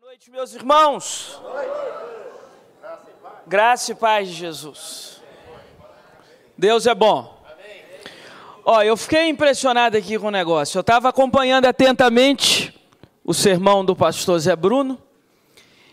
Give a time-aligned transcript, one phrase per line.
[0.00, 1.40] noite, meus irmãos.
[3.48, 5.20] Graça e paz de Jesus.
[6.56, 7.36] Deus é bom.
[8.64, 10.78] Ó, eu fiquei impressionado aqui com o negócio.
[10.78, 12.72] Eu estava acompanhando atentamente
[13.24, 15.02] o sermão do pastor Zé Bruno.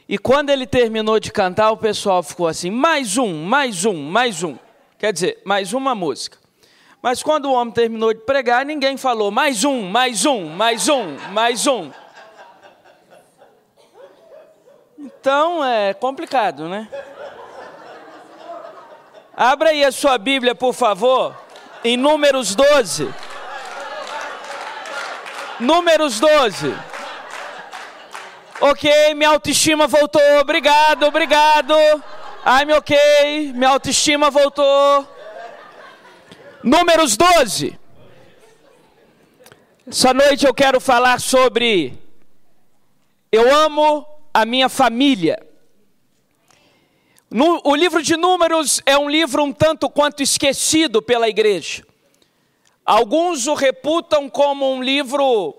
[0.07, 4.43] E quando ele terminou de cantar, o pessoal ficou assim: mais um, mais um, mais
[4.43, 4.55] um.
[4.99, 6.37] Quer dizer, mais uma música.
[7.01, 11.17] Mas quando o homem terminou de pregar, ninguém falou mais um, mais um, mais um,
[11.31, 12.04] mais um.
[15.05, 16.89] Então é complicado, né?
[19.37, 21.35] Abra aí a sua Bíblia, por favor,
[21.83, 23.13] em Números 12.
[25.59, 26.75] Números 12.
[28.61, 30.39] Ok, minha autoestima voltou.
[30.39, 31.75] Obrigado, obrigado.
[32.43, 35.07] I'm ok, minha autoestima voltou.
[36.63, 37.79] Números 12.
[39.87, 41.95] Essa noite eu quero falar sobre
[43.31, 45.41] eu amo a minha família.
[47.31, 51.87] No, o livro de Números é um livro um tanto quanto esquecido pela igreja.
[52.85, 55.55] Alguns o reputam como um livro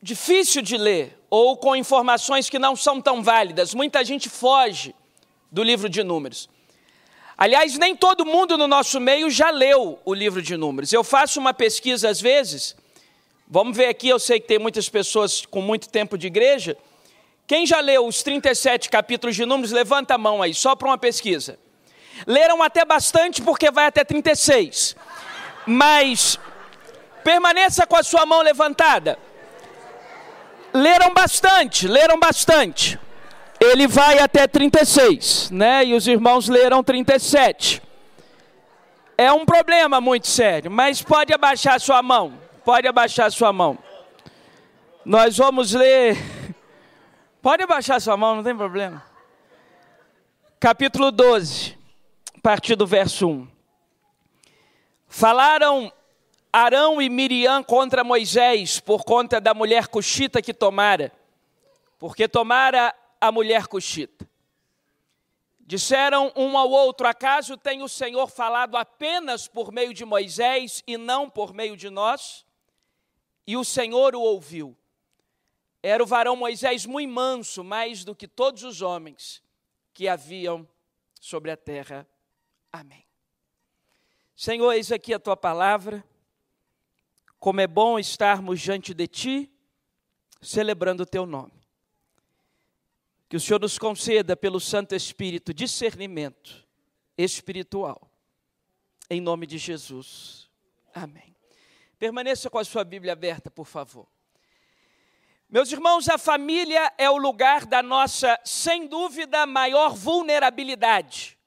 [0.00, 3.74] difícil de ler ou com informações que não são tão válidas.
[3.74, 4.94] Muita gente foge
[5.50, 6.48] do livro de Números.
[7.36, 10.92] Aliás, nem todo mundo no nosso meio já leu o livro de Números.
[10.92, 12.76] Eu faço uma pesquisa às vezes.
[13.48, 16.78] Vamos ver aqui, eu sei que tem muitas pessoas com muito tempo de igreja.
[17.46, 20.98] Quem já leu os 37 capítulos de Números, levanta a mão aí, só para uma
[20.98, 21.58] pesquisa.
[22.26, 24.96] Leram até bastante, porque vai até 36.
[25.64, 26.38] Mas
[27.22, 29.18] permaneça com a sua mão levantada.
[30.72, 32.98] Leram bastante, leram bastante.
[33.60, 35.84] Ele vai até 36, né?
[35.84, 37.80] E os irmãos leram 37.
[39.16, 42.38] É um problema muito sério, mas pode abaixar sua mão.
[42.64, 43.78] Pode abaixar sua mão.
[45.04, 46.18] Nós vamos ler
[47.46, 49.06] Pode abaixar sua mão, não tem problema.
[50.58, 51.78] Capítulo 12,
[52.36, 53.48] a partir do verso 1.
[55.06, 55.92] Falaram
[56.52, 61.12] Arão e Miriam contra Moisés por conta da mulher cuxita que tomara,
[62.00, 64.28] porque tomara a mulher cuxita.
[65.60, 70.98] Disseram um ao outro: Acaso tem o Senhor falado apenas por meio de Moisés e
[70.98, 72.44] não por meio de nós?
[73.46, 74.76] E o Senhor o ouviu.
[75.88, 79.40] Era o varão Moisés muito manso, mais do que todos os homens
[79.94, 80.68] que haviam
[81.20, 82.04] sobre a terra.
[82.72, 83.06] Amém.
[84.34, 86.04] Senhor, eis aqui a tua palavra.
[87.38, 89.52] Como é bom estarmos diante de ti,
[90.42, 91.64] celebrando o teu nome.
[93.28, 96.66] Que o Senhor nos conceda, pelo Santo Espírito, discernimento
[97.16, 98.10] espiritual.
[99.08, 100.50] Em nome de Jesus.
[100.92, 101.32] Amém.
[101.96, 104.15] Permaneça com a sua Bíblia aberta, por favor.
[105.48, 111.38] Meus irmãos, a família é o lugar da nossa, sem dúvida, maior vulnerabilidade.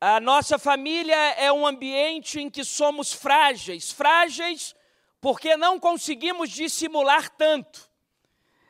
[0.00, 4.74] A nossa família é um ambiente em que somos frágeis, frágeis
[5.20, 7.88] porque não conseguimos dissimular tanto.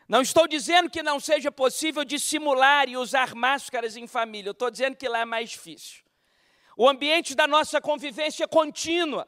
[0.06, 4.70] Não estou dizendo que não seja possível dissimular e usar máscaras em família, eu estou
[4.70, 6.04] dizendo que lá é mais difícil.
[6.76, 9.26] O ambiente da nossa convivência contínua,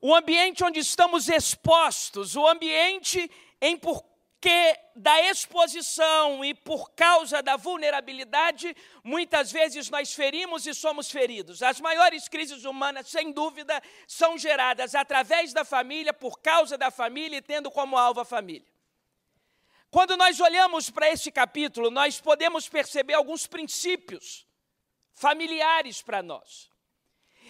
[0.00, 3.30] o ambiente onde estamos expostos, o ambiente
[3.62, 11.08] em porque da exposição e por causa da vulnerabilidade, muitas vezes nós ferimos e somos
[11.12, 11.62] feridos.
[11.62, 17.36] As maiores crises humanas, sem dúvida, são geradas através da família, por causa da família
[17.36, 18.66] e tendo como alvo a família.
[19.92, 24.44] Quando nós olhamos para esse capítulo, nós podemos perceber alguns princípios
[25.14, 26.71] familiares para nós.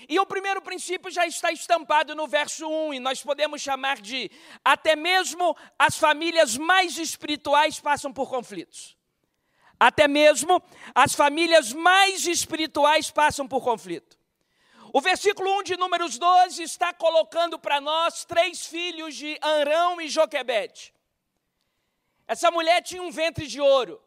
[0.08, 4.30] E o primeiro princípio já está estampado no verso 1, e nós podemos chamar de
[4.64, 8.96] até mesmo as famílias mais espirituais passam por conflitos.
[9.78, 10.62] Até mesmo
[10.94, 14.18] as famílias mais espirituais passam por conflito.
[14.92, 20.08] O versículo 1 de Números 12 está colocando para nós três filhos de Arão e
[20.08, 20.92] Joquebede.
[22.28, 24.00] Essa mulher tinha um ventre de ouro.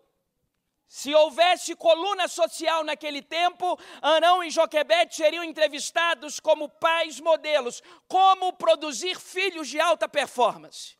[0.95, 8.53] Se houvesse coluna social naquele tempo, Arão e Joquebede seriam entrevistados como pais modelos, como
[8.53, 10.97] produzir filhos de alta performance.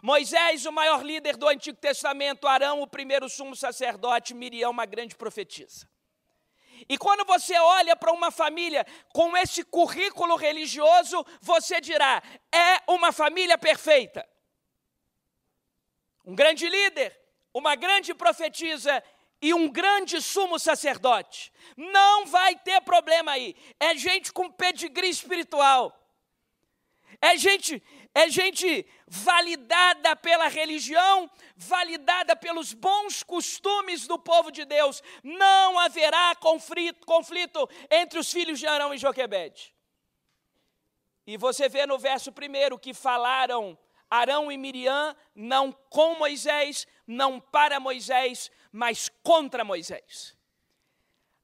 [0.00, 5.16] Moisés, o maior líder do Antigo Testamento, Arão, o primeiro sumo sacerdote, Miriam, uma grande
[5.16, 5.84] profetisa.
[6.88, 12.22] E quando você olha para uma família com esse currículo religioso, você dirá:
[12.54, 14.24] é uma família perfeita.
[16.24, 17.20] Um grande líder,
[17.52, 19.02] uma grande profetisa
[19.40, 21.52] e um grande sumo sacerdote.
[21.76, 23.56] Não vai ter problema aí.
[23.80, 25.98] É gente com pedigree espiritual.
[27.20, 27.82] É gente,
[28.14, 35.02] é gente validada pela religião, validada pelos bons costumes do povo de Deus.
[35.22, 39.74] Não haverá conflito, conflito entre os filhos de Arão e Joquebede.
[41.26, 43.78] E você vê no verso primeiro que falaram
[44.12, 50.36] Arão e Miriam não com Moisés, não para Moisés, mas contra Moisés.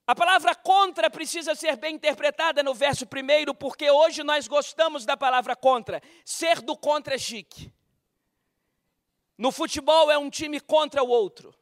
[0.06, 5.16] A palavra contra precisa ser bem interpretada no verso primeiro, porque hoje nós gostamos da
[5.16, 6.02] palavra contra.
[6.26, 7.72] Ser do contra é chique.
[9.38, 11.54] No futebol é um time contra o outro.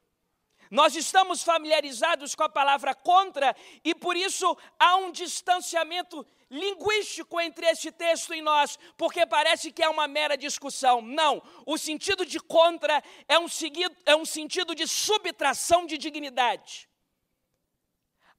[0.71, 3.55] Nós estamos familiarizados com a palavra contra
[3.85, 9.83] e por isso há um distanciamento linguístico entre esse texto e nós, porque parece que
[9.83, 11.01] é uma mera discussão.
[11.01, 16.89] Não, o sentido de contra é um, seguido, é um sentido de subtração de dignidade.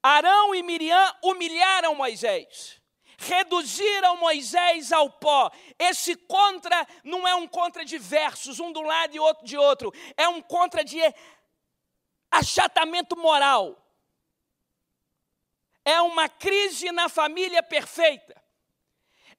[0.02, 2.82] Arão e Miriam humilharam Moisés,
[3.18, 5.52] reduziram Moisés ao pó.
[5.78, 9.58] Esse contra não é um contra de versos, um de um lado e outro de
[9.58, 11.00] outro, é um contra de
[12.32, 13.87] achatamento moral.
[15.88, 18.36] É uma crise na família perfeita.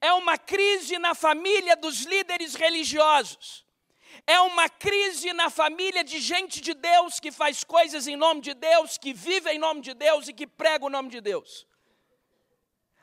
[0.00, 3.67] É uma crise na família dos líderes religiosos.
[4.27, 8.55] É uma crise na família de gente de Deus que faz coisas em nome de
[8.55, 11.67] Deus, que vive em nome de Deus e que prega o nome de Deus.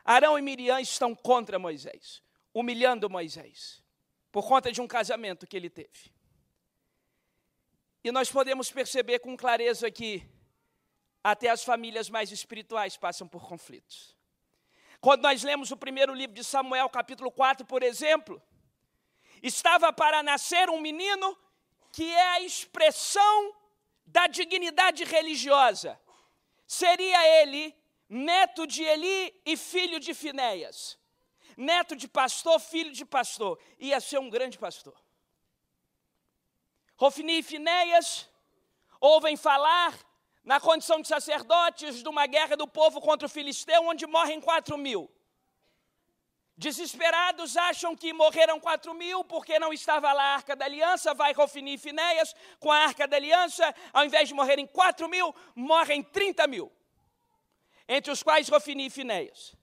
[0.03, 3.83] Arão e Miriam estão contra Moisés, humilhando Moisés,
[4.31, 6.11] por conta de um casamento que ele teve.
[8.03, 10.27] E nós podemos perceber com clareza que
[11.25, 14.15] até as famílias mais espirituais passam por conflitos.
[15.01, 18.39] Quando nós lemos o primeiro livro de Samuel, capítulo 4, por exemplo,
[19.41, 21.35] estava para nascer um menino
[21.91, 23.55] que é a expressão
[24.05, 25.99] da dignidade religiosa.
[26.67, 27.75] Seria ele
[28.07, 30.95] neto de Eli e filho de Finéias.
[31.57, 33.59] Neto de pastor, filho de pastor.
[33.79, 34.95] Ia ser um grande pastor.
[36.95, 38.29] Rofini e Finéias
[39.01, 39.91] ouvem falar
[40.45, 44.77] na condição de sacerdotes de uma guerra do povo contra o filisteu, onde morrem quatro
[44.77, 45.11] mil.
[46.57, 51.13] Desesperados acham que morreram quatro mil porque não estava lá a arca da aliança.
[51.13, 53.75] Vai Rofini e Finéias com a arca da aliança.
[53.91, 56.71] Ao invés de morrerem quatro mil, morrem trinta mil.
[57.89, 59.53] Entre os quais Rofini e Finéias.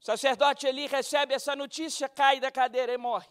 [0.00, 3.28] O sacerdote Eli recebe essa notícia, cai da cadeira e morre.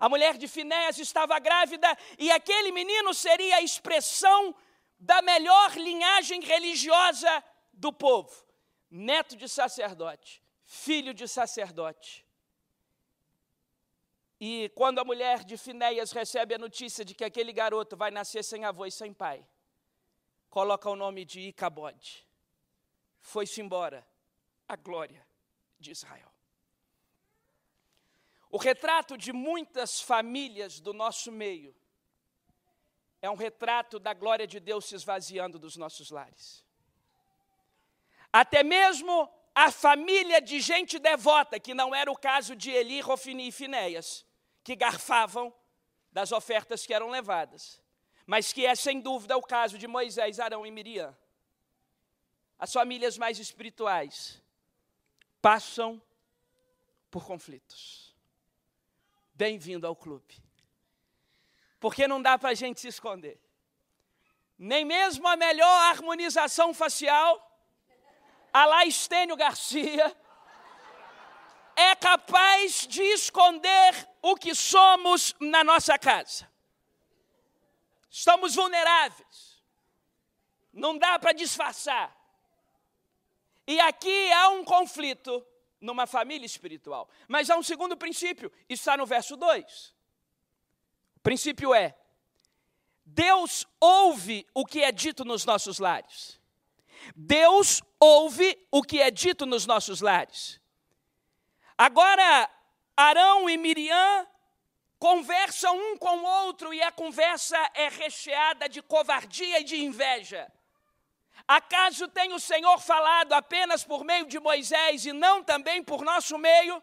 [0.00, 4.52] A mulher de Finéias estava grávida e aquele menino seria a expressão
[5.02, 8.32] da melhor linhagem religiosa do povo.
[8.90, 12.26] Neto de sacerdote filho de sacerdote.
[14.40, 18.42] E quando a mulher de Finéias recebe a notícia de que aquele garoto vai nascer
[18.42, 19.46] sem avô e sem pai,
[20.48, 22.26] coloca o nome de Icabode.
[23.20, 24.04] Foi-se embora
[24.66, 25.24] a glória
[25.78, 26.32] de Israel.
[28.50, 31.76] O retrato de muitas famílias do nosso meio
[33.22, 36.64] é um retrato da glória de Deus se esvaziando dos nossos lares.
[38.32, 43.46] Até mesmo a família de gente devota, que não era o caso de Eli, Rofini
[43.48, 44.26] e Finéias,
[44.64, 45.54] que garfavam
[46.10, 47.80] das ofertas que eram levadas,
[48.26, 51.16] mas que é sem dúvida o caso de Moisés, Arão e Miriam.
[52.58, 54.42] As famílias mais espirituais
[55.40, 56.02] passam
[57.10, 58.16] por conflitos.
[59.34, 60.42] Bem-vindo ao clube.
[61.82, 63.38] Porque não dá para a gente se esconder.
[64.56, 67.52] Nem mesmo a melhor harmonização facial
[68.52, 70.14] Alá Estênio Garcia,
[71.74, 76.46] é capaz de esconder o que somos na nossa casa.
[78.10, 79.62] Estamos vulneráveis.
[80.70, 82.14] Não dá para disfarçar.
[83.66, 85.44] E aqui há um conflito
[85.80, 87.08] numa família espiritual.
[87.26, 89.91] Mas há um segundo princípio, está no verso 2.
[91.22, 91.96] Princípio é:
[93.04, 96.40] Deus ouve o que é dito nos nossos lares.
[97.14, 100.60] Deus ouve o que é dito nos nossos lares.
[101.76, 102.50] Agora,
[102.96, 104.26] Arão e Miriam
[104.98, 110.50] conversam um com o outro e a conversa é recheada de covardia e de inveja.
[111.46, 116.38] Acaso tem o Senhor falado apenas por meio de Moisés e não também por nosso
[116.38, 116.80] meio?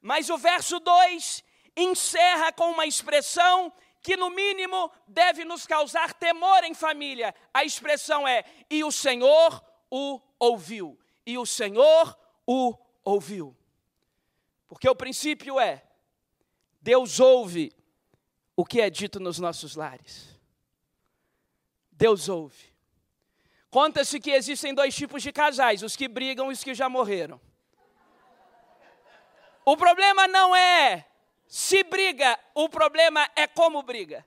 [0.00, 1.44] Mas o verso 2
[1.76, 3.72] encerra com uma expressão
[4.02, 7.34] que no mínimo deve nos causar temor em família.
[7.52, 10.98] A expressão é: e o Senhor o ouviu.
[11.26, 12.74] E o Senhor o
[13.04, 13.56] ouviu.
[14.68, 15.84] Porque o princípio é:
[16.80, 17.72] Deus ouve
[18.56, 20.38] o que é dito nos nossos lares.
[21.92, 22.70] Deus ouve.
[23.70, 27.40] Conta-se que existem dois tipos de casais: os que brigam e os que já morreram.
[29.64, 31.06] O problema não é
[31.50, 34.24] se briga, o problema é como briga.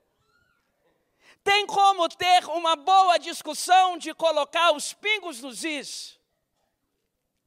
[1.41, 6.19] Tem como ter uma boa discussão de colocar os pingos nos is,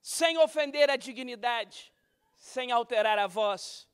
[0.00, 1.92] sem ofender a dignidade,
[2.34, 3.86] sem alterar a voz,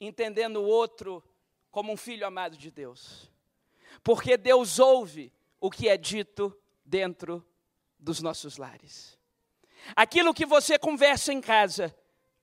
[0.00, 1.22] entendendo o outro
[1.70, 3.30] como um filho amado de Deus.
[4.02, 7.46] Porque Deus ouve o que é dito dentro
[7.98, 9.18] dos nossos lares.
[9.94, 11.94] Aquilo que você conversa em casa,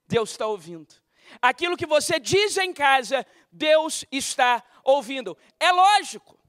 [0.08, 1.03] Deus está ouvindo.
[1.42, 5.38] Aquilo que você diz em casa, Deus está ouvindo.
[5.60, 6.40] É lógico.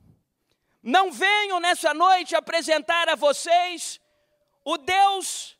[0.82, 4.00] Não venho nessa noite apresentar a vocês
[4.64, 5.56] o Deus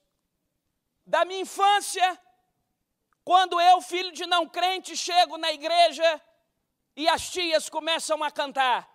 [1.07, 2.21] da minha infância,
[3.25, 6.21] quando eu, filho de não crente, chego na igreja
[6.97, 8.89] e as tias começam a cantar.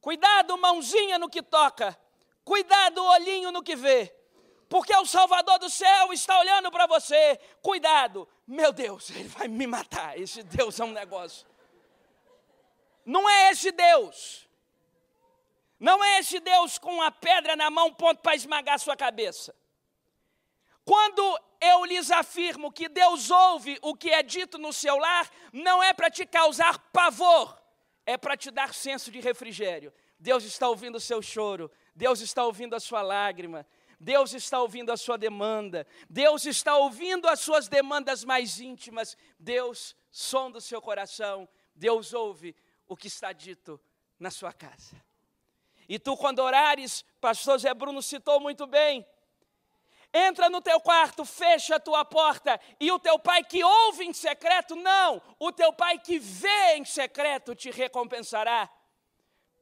[0.00, 1.98] Cuidado, mãozinha no que toca.
[2.44, 4.14] Cuidado, olhinho no que vê.
[4.68, 7.38] Porque o Salvador do céu está olhando para você.
[7.62, 8.28] Cuidado.
[8.46, 10.18] Meu Deus, ele vai me matar.
[10.18, 11.46] Esse Deus é um negócio.
[13.04, 14.48] Não é esse Deus.
[15.78, 19.54] Não é esse Deus com a pedra na mão, ponto para esmagar sua cabeça.
[20.84, 25.82] Quando eu lhes afirmo que Deus ouve o que é dito no seu lar, não
[25.82, 27.60] é para te causar pavor,
[28.04, 29.92] é para te dar senso de refrigério.
[30.18, 33.66] Deus está ouvindo o seu choro, Deus está ouvindo a sua lágrima,
[33.98, 39.96] Deus está ouvindo a sua demanda, Deus está ouvindo as suas demandas mais íntimas, Deus
[40.10, 42.54] sonda o seu coração, Deus ouve
[42.86, 43.80] o que está dito
[44.18, 44.96] na sua casa.
[45.88, 49.06] E tu, quando orares, pastor Zé Bruno citou muito bem,
[50.12, 54.12] entra no teu quarto, fecha a tua porta, e o teu pai que ouve em
[54.12, 58.70] secreto, não, o teu pai que vê em secreto te recompensará.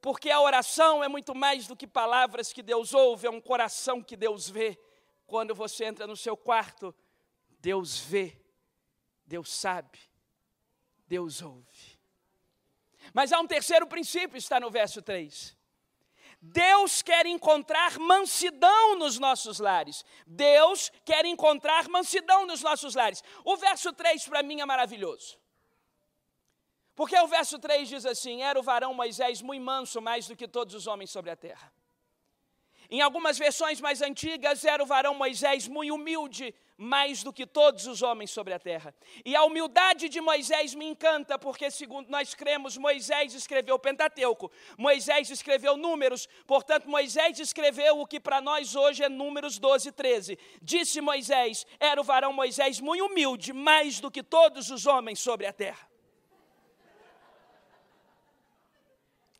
[0.05, 4.03] Porque a oração é muito mais do que palavras que Deus ouve, é um coração
[4.03, 4.79] que Deus vê.
[5.25, 6.93] Quando você entra no seu quarto,
[7.59, 8.39] Deus vê,
[9.25, 9.97] Deus sabe,
[11.07, 11.99] Deus ouve.
[13.15, 15.57] Mas há um terceiro princípio, está no verso 3.
[16.39, 20.05] Deus quer encontrar mansidão nos nossos lares.
[20.27, 23.23] Deus quer encontrar mansidão nos nossos lares.
[23.43, 25.39] O verso 3 para mim é maravilhoso.
[26.95, 30.47] Porque o verso 3 diz assim: Era o varão Moisés muito manso, mais do que
[30.47, 31.71] todos os homens sobre a terra.
[32.89, 37.87] Em algumas versões mais antigas, era o varão Moisés muito humilde, mais do que todos
[37.87, 38.93] os homens sobre a terra.
[39.25, 44.51] E a humildade de Moisés me encanta, porque, segundo nós cremos, Moisés escreveu o Pentateuco,
[44.77, 50.37] Moisés escreveu Números, portanto, Moisés escreveu o que para nós hoje é Números 12, 13.
[50.61, 55.47] Disse Moisés: era o varão Moisés muito humilde, mais do que todos os homens sobre
[55.47, 55.94] a terra.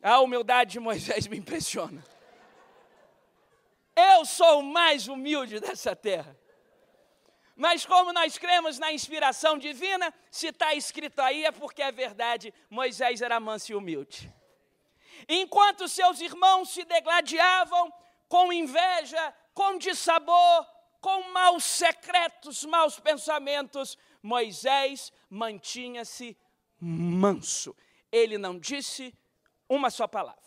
[0.08, 2.00] A humildade de Moisés me impressiona.
[3.96, 6.38] Eu sou o mais humilde dessa terra.
[7.56, 12.54] Mas como nós cremos na inspiração divina, se está escrito aí é porque é verdade,
[12.70, 14.32] Moisés era manso e humilde.
[15.28, 17.92] Enquanto seus irmãos se degladiavam
[18.28, 20.66] com inveja, com dissabor,
[21.00, 26.38] com maus secretos, maus pensamentos, Moisés mantinha-se
[26.80, 27.74] manso.
[28.12, 29.12] Ele não disse
[29.68, 30.42] uma só palavra.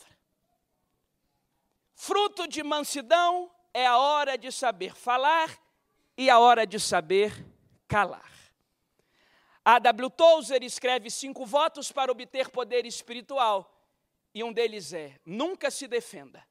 [1.93, 5.57] Fruto de mansidão é a hora de saber falar
[6.17, 7.45] e a hora de saber
[7.87, 8.31] calar.
[9.63, 10.09] A W.
[10.09, 13.79] Tozer escreve cinco votos para obter poder espiritual,
[14.33, 16.43] e um deles é: nunca se defenda.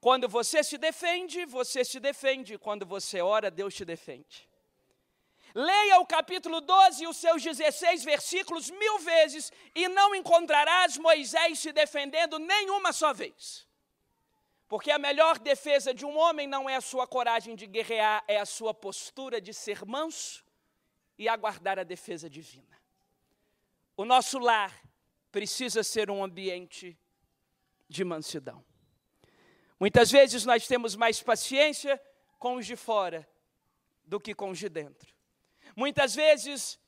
[0.00, 2.58] Quando você se defende, você se defende.
[2.58, 4.46] Quando você ora, Deus te defende.
[5.54, 11.60] Leia o capítulo 12 e os seus 16 versículos mil vezes e não encontrarás Moisés
[11.60, 13.64] se defendendo nenhuma só vez.
[14.66, 18.38] Porque a melhor defesa de um homem não é a sua coragem de guerrear, é
[18.40, 20.44] a sua postura de ser manso
[21.16, 22.76] e aguardar a defesa divina.
[23.96, 24.74] O nosso lar
[25.30, 26.98] precisa ser um ambiente
[27.88, 28.64] de mansidão.
[29.78, 32.00] Muitas vezes nós temos mais paciência
[32.40, 33.28] com os de fora
[34.04, 35.13] do que com os de dentro.
[35.76, 36.78] Muitas vezes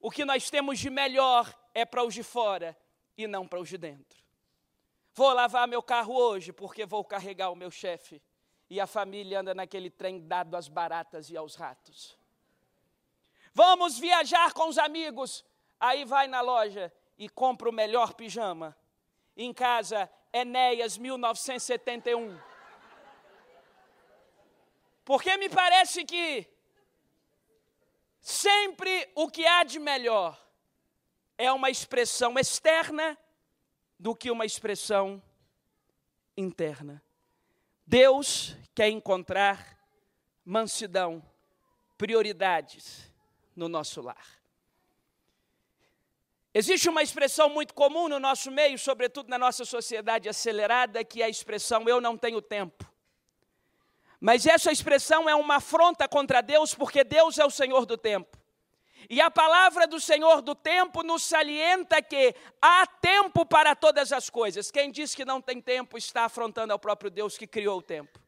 [0.00, 2.76] o que nós temos de melhor é para os de fora
[3.16, 4.22] e não para os de dentro.
[5.14, 8.20] Vou lavar meu carro hoje porque vou carregar o meu chefe.
[8.68, 12.18] E a família anda naquele trem dado às baratas e aos ratos.
[13.52, 15.44] Vamos viajar com os amigos.
[15.78, 18.76] Aí vai na loja e compra o melhor pijama.
[19.36, 22.40] Em casa, Enéas 1971.
[25.04, 26.48] Porque me parece que
[28.22, 30.40] sempre o que há de melhor
[31.36, 33.18] é uma expressão externa
[33.98, 35.20] do que uma expressão
[36.36, 37.02] interna.
[37.84, 39.78] Deus quer encontrar
[40.44, 41.22] mansidão,
[41.98, 43.12] prioridades
[43.54, 44.40] no nosso lar.
[46.54, 51.24] Existe uma expressão muito comum no nosso meio, sobretudo na nossa sociedade acelerada, que é
[51.24, 52.91] a expressão eu não tenho tempo.
[54.22, 58.38] Mas essa expressão é uma afronta contra Deus, porque Deus é o Senhor do tempo.
[59.10, 64.30] E a palavra do Senhor do tempo nos salienta que há tempo para todas as
[64.30, 64.70] coisas.
[64.70, 68.20] Quem diz que não tem tempo está afrontando ao próprio Deus que criou o tempo.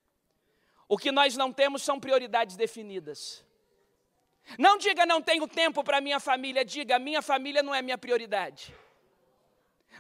[0.89, 3.45] O que nós não temos são prioridades definidas.
[4.59, 8.75] Não diga não tenho tempo para minha família, diga minha família não é minha prioridade.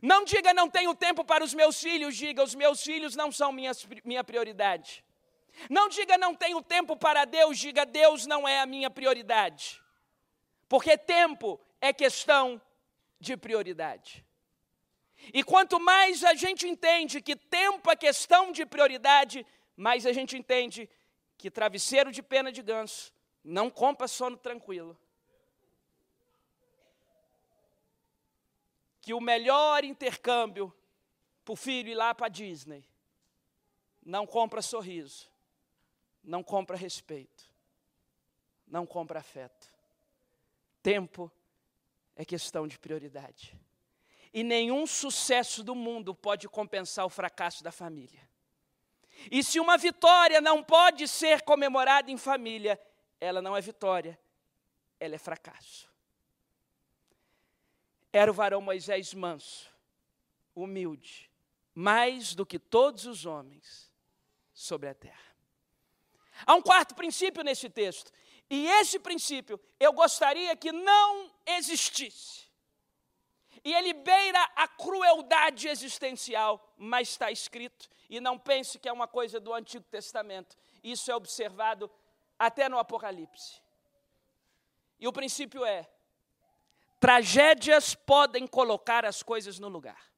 [0.03, 3.53] Não diga não tenho tempo para os meus filhos, diga os meus filhos não são
[3.53, 3.71] minha,
[4.05, 5.05] minha prioridade.
[5.71, 9.83] Não diga não tenho tempo para Deus, diga Deus não é a minha prioridade.
[10.69, 12.61] Porque tempo é questão
[13.21, 14.25] de prioridade.
[15.33, 19.47] E quanto mais a gente entende que tempo é questão de prioridade,
[19.77, 20.89] mais a gente entende
[21.39, 24.99] que travesseiro de pena de ganso não compra sono tranquilo.
[29.01, 30.75] Que o melhor intercâmbio
[31.45, 32.85] para o filho ir lá para a Disney
[34.05, 35.31] não compra sorriso,
[36.25, 37.45] não compra respeito,
[38.67, 39.69] não compra afeto.
[40.83, 41.31] Tempo
[42.17, 43.59] é questão de prioridade.
[44.33, 48.29] E nenhum sucesso do mundo pode compensar o fracasso da família.
[49.31, 52.81] E se uma vitória não pode ser comemorada em família,
[53.21, 54.19] ela não é vitória,
[54.99, 55.89] ela é fracasso.
[58.13, 59.73] Era o varão Moisés manso,
[60.55, 61.31] humilde,
[61.75, 63.93] mais do que todos os homens
[64.53, 65.34] sobre a terra.
[66.47, 68.13] Há um quarto princípio nesse texto,
[68.51, 72.45] e esse princípio eu gostaria que não existisse.
[73.65, 79.09] E ele beira a crueldade existencial, mas está escrito, e não pense que é uma
[79.09, 80.57] coisa do Antigo Testamento.
[80.83, 81.91] Isso é observado
[82.39, 83.63] até no Apocalipse.
[85.01, 85.89] E o princípio é:
[87.01, 90.13] tragédias podem colocar as coisas no lugar.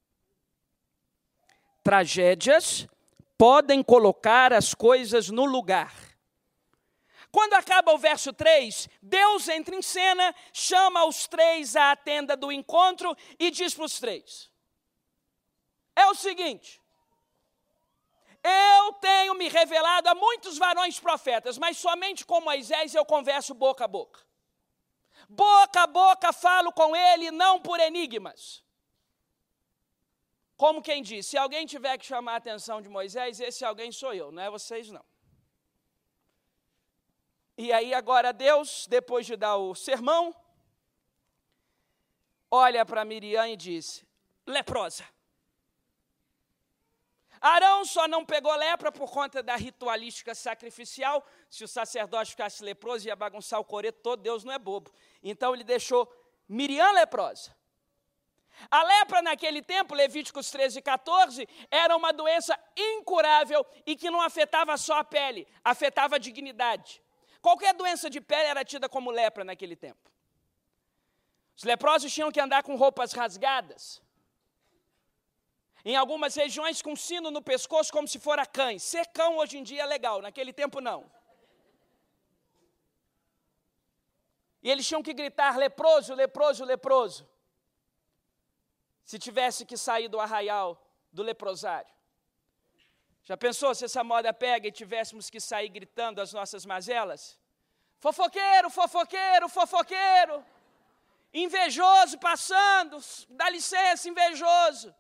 [1.85, 2.89] Tragédias
[3.39, 5.93] podem colocar as coisas no lugar.
[7.31, 12.51] Quando acaba o verso 3, Deus entra em cena, chama os três à tenda do
[12.51, 14.51] encontro e diz para os três:
[15.95, 16.81] É o seguinte,
[18.43, 23.85] eu tenho me revelado a muitos varões profetas, mas somente com Moisés eu converso boca
[23.85, 24.25] a boca.
[25.29, 28.65] Boca a boca falo com ele, não por enigmas.
[30.57, 34.15] Como quem diz, se alguém tiver que chamar a atenção de Moisés, esse alguém sou
[34.15, 35.05] eu, não é vocês não.
[37.59, 40.35] E aí agora Deus, depois de dar o sermão,
[42.51, 44.05] olha para Miriam e diz:
[44.47, 45.05] leprosa.
[47.41, 51.25] Arão só não pegou lepra por conta da ritualística sacrificial.
[51.51, 54.91] Se o sacerdote ficasse leproso, ia bagunçar o coreto todo, Deus não é bobo.
[55.23, 56.11] Então ele deixou
[56.49, 57.55] Miriam leprosa.
[58.71, 64.21] A lepra naquele tempo, Levíticos 13 e 14, era uma doença incurável e que não
[64.21, 67.03] afetava só a pele, afetava a dignidade.
[67.41, 70.11] Qualquer doença de pele era tida como lepra naquele tempo.
[71.57, 74.03] Os leprosos tinham que andar com roupas rasgadas,
[75.85, 78.83] em algumas regiões com sino no pescoço, como se fora cães.
[78.83, 81.11] Ser cão hoje em dia é legal, naquele tempo não.
[84.63, 87.36] E eles tinham que gritar: leproso, leproso, leproso.
[89.07, 90.69] Se tivesse que sair do arraial
[91.13, 91.95] do leprosário.
[93.23, 97.39] Já pensou se essa moda pega e tivéssemos que sair gritando as nossas mazelas?
[97.99, 100.45] Fofoqueiro, fofoqueiro, fofoqueiro.
[101.33, 102.99] Invejoso passando,
[103.31, 104.95] dá licença, invejoso.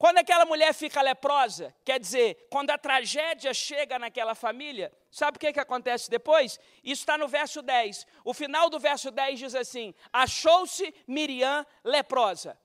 [0.00, 5.38] Quando aquela mulher fica leprosa, quer dizer, quando a tragédia chega naquela família, sabe o
[5.38, 6.58] que, que acontece depois?
[6.82, 8.06] Isso está no verso 10.
[8.24, 12.58] O final do verso 10 diz assim: Achou-se Miriam leprosa.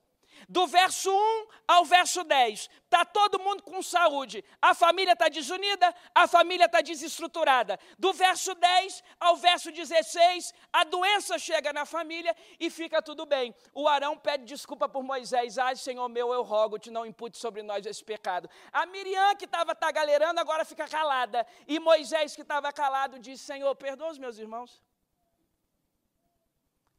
[0.48, 5.92] Do verso 1 ao verso 10, está todo mundo com saúde, a família está desunida,
[6.14, 7.78] a família está desestruturada.
[7.98, 13.54] Do verso 10 ao verso 16, a doença chega na família e fica tudo bem.
[13.74, 17.84] O Arão pede desculpa por Moisés, ai Senhor meu, eu rogo-te, não impute sobre nós
[17.84, 18.48] esse pecado.
[18.72, 23.74] A Miriam que estava tagalerando agora fica calada, e Moisés que estava calado diz, Senhor,
[23.74, 24.85] perdoa os meus irmãos.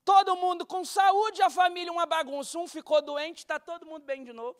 [0.08, 2.58] Todo mundo com saúde, a família uma bagunça.
[2.58, 4.58] Um ficou doente, está todo mundo bem de novo.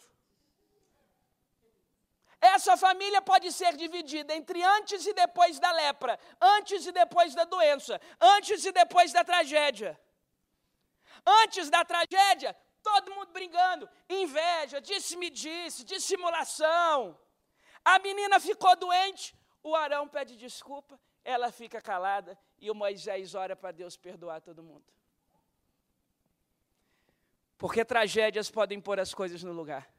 [2.42, 7.46] Essa família pode ser dividida entre antes e depois da lepra, antes e depois da
[7.46, 9.98] doença, antes e depois da tragédia.
[11.26, 17.18] Antes da tragédia, todo mundo brigando, inveja, disse-me-disse, dissimulação.
[17.86, 19.34] A menina ficou doente,
[19.64, 24.62] o Arão pede desculpa, ela fica calada e o Moisés ora para Deus perdoar todo
[24.62, 24.97] mundo.
[27.58, 29.92] Porque tragédias podem pôr as coisas no lugar.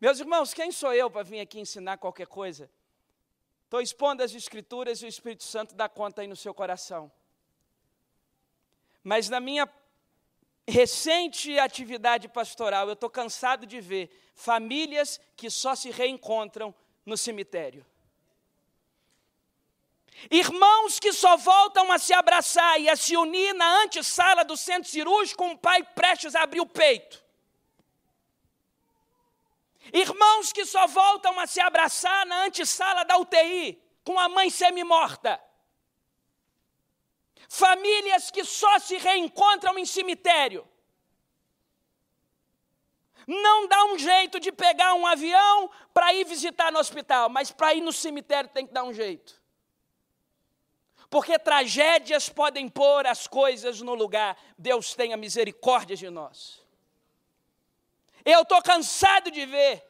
[0.00, 2.70] Meus irmãos, quem sou eu para vir aqui ensinar qualquer coisa?
[3.64, 7.10] Estou expondo as Escrituras e o Espírito Santo dá conta aí no seu coração.
[9.02, 9.68] Mas na minha
[10.68, 17.86] recente atividade pastoral, eu estou cansado de ver famílias que só se reencontram no cemitério.
[20.30, 24.90] Irmãos que só voltam a se abraçar e a se unir na antessala do centro
[24.90, 27.24] cirúrgico com o pai prestes a abrir o peito.
[29.92, 35.40] Irmãos que só voltam a se abraçar na antessala da UTI com a mãe semi-morta.
[37.48, 40.66] Famílias que só se reencontram em cemitério.
[43.26, 47.74] Não dá um jeito de pegar um avião para ir visitar no hospital, mas para
[47.74, 49.40] ir no cemitério tem que dar um jeito.
[51.08, 54.36] Porque tragédias podem pôr as coisas no lugar.
[54.58, 56.64] Deus tenha misericórdia de nós.
[58.24, 59.86] Eu estou cansado de ver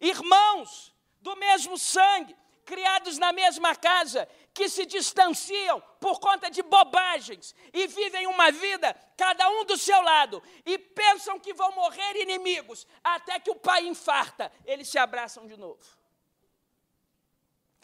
[0.00, 7.54] irmãos do mesmo sangue, criados na mesma casa, que se distanciam por conta de bobagens
[7.72, 12.86] e vivem uma vida, cada um do seu lado, e pensam que vão morrer inimigos,
[13.02, 15.82] até que o pai infarta, eles se abraçam de novo.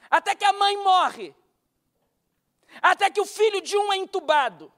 [0.09, 1.35] Até que a mãe morre,
[2.81, 4.73] até que o filho de um é entubado.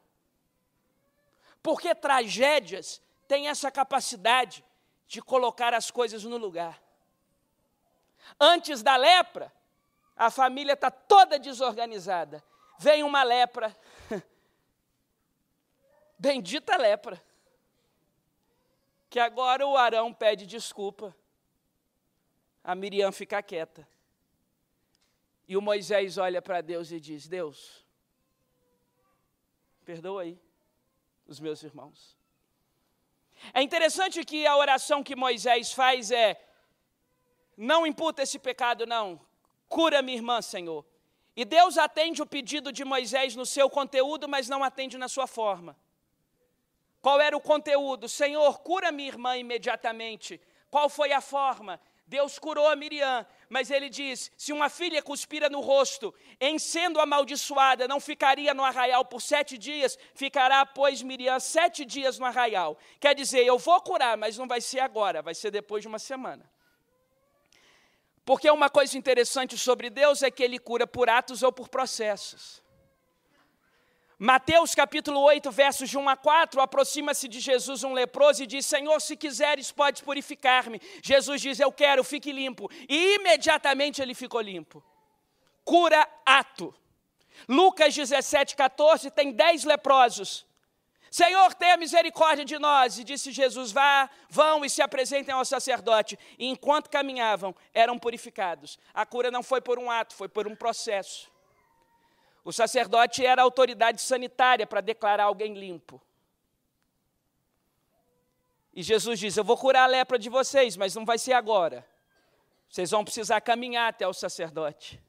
[1.63, 4.65] Porque tragédias têm essa capacidade
[5.07, 6.83] de colocar as coisas no lugar.
[8.41, 9.53] Antes da lepra,
[10.17, 12.43] a família está toda desorganizada.
[12.79, 13.77] Vem uma lepra.
[16.19, 17.23] Bendita lepra.
[19.09, 21.15] Que agora o Arão pede desculpa.
[22.65, 23.87] A Miriam fica quieta.
[25.47, 27.82] E o Moisés olha para Deus e diz: Deus,
[29.83, 30.39] perdoa aí
[31.27, 32.17] os meus irmãos.
[33.53, 36.41] É interessante que a oração que Moisés faz é:
[37.57, 39.21] não imputa esse pecado, não.
[39.69, 40.85] Cura minha irmã, Senhor.
[41.35, 45.27] E Deus atende o pedido de Moisés no seu conteúdo, mas não atende na sua
[45.27, 45.77] forma.
[47.01, 48.09] Qual era o conteúdo?
[48.09, 50.41] Senhor, cura minha irmã imediatamente.
[50.71, 51.81] Qual foi a forma?
[52.13, 57.01] Deus curou a Miriam, mas ele diz: se uma filha cuspira no rosto, em sendo
[57.01, 62.77] amaldiçoada, não ficaria no arraial por sete dias, ficará, pois, Miriam sete dias no arraial.
[63.01, 65.99] Quer dizer, eu vou curar, mas não vai ser agora, vai ser depois de uma
[65.99, 66.45] semana.
[68.27, 72.62] Porque uma coisa interessante sobre Deus é que ele cura por atos ou por processos.
[74.25, 78.65] Mateus capítulo 8, versos de 1 a 4, aproxima-se de Jesus um leproso e diz:
[78.65, 80.81] Senhor, se quiseres, podes purificar-me.
[81.03, 82.71] Jesus diz: Eu quero, fique limpo.
[82.89, 84.81] E imediatamente ele ficou limpo.
[85.65, 86.73] Cura ato.
[87.49, 90.47] Lucas 17, 14 tem dez leprosos.
[91.11, 92.99] Senhor, tenha misericórdia de nós.
[92.99, 96.17] E disse Jesus: Vá, vão e se apresentem ao sacerdote.
[96.39, 98.79] E enquanto caminhavam, eram purificados.
[98.95, 101.32] A cura não foi por um ato, foi por um processo.
[102.45, 106.01] O sacerdote era a autoridade sanitária para declarar alguém limpo.
[108.73, 111.87] E Jesus diz: Eu vou curar a lepra de vocês, mas não vai ser agora.
[112.69, 115.01] Vocês vão precisar caminhar até o sacerdote.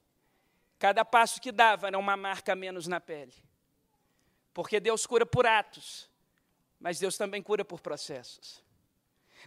[0.78, 3.34] Cada passo que dava era uma marca menos na pele.
[4.54, 6.10] Porque Deus cura por atos,
[6.80, 8.63] mas Deus também cura por processos.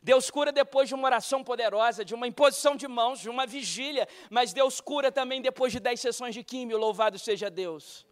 [0.07, 4.07] Deus cura depois de uma oração poderosa, de uma imposição de mãos, de uma vigília,
[4.31, 8.07] mas Deus cura também depois de dez sessões de químio, louvado seja Deus.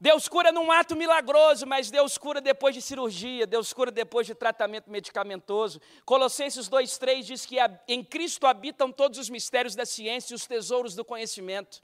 [0.00, 4.32] Deus cura num ato milagroso, mas Deus cura depois de cirurgia, Deus cura depois de
[4.32, 5.80] tratamento medicamentoso.
[6.04, 7.56] Colossenses 2,3 diz que
[7.88, 11.82] em Cristo habitam todos os mistérios da ciência e os tesouros do conhecimento.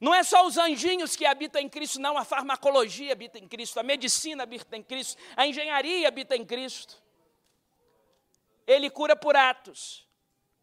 [0.00, 2.16] Não é só os anjinhos que habitam em Cristo, não.
[2.16, 7.09] A farmacologia habita em Cristo, a medicina habita em Cristo, a engenharia habita em Cristo.
[8.70, 10.06] Ele cura por atos,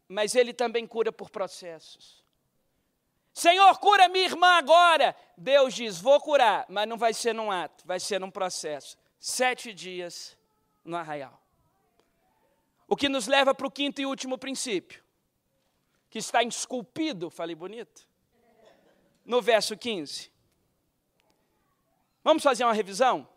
[0.08, 2.24] mas ele também cura por processos.
[3.34, 5.14] Senhor, cura minha irmã agora.
[5.38, 8.98] Deus diz: Vou curar, mas não vai ser num ato, vai ser num processo.
[9.20, 10.38] Sete dias
[10.86, 11.38] no arraial.
[12.88, 15.04] O que nos leva para o quinto e último princípio,
[16.10, 18.08] que está esculpido, falei bonito,
[19.26, 20.32] no verso 15.
[22.24, 23.28] Vamos fazer uma revisão?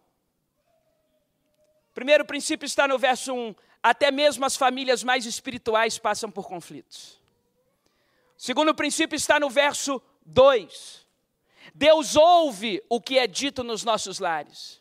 [1.93, 3.55] Primeiro princípio está no verso 1.
[3.83, 7.19] Até mesmo as famílias mais espirituais passam por conflitos.
[8.37, 11.07] Segundo princípio está no verso 2.
[11.75, 14.81] Deus ouve o que é dito nos nossos lares.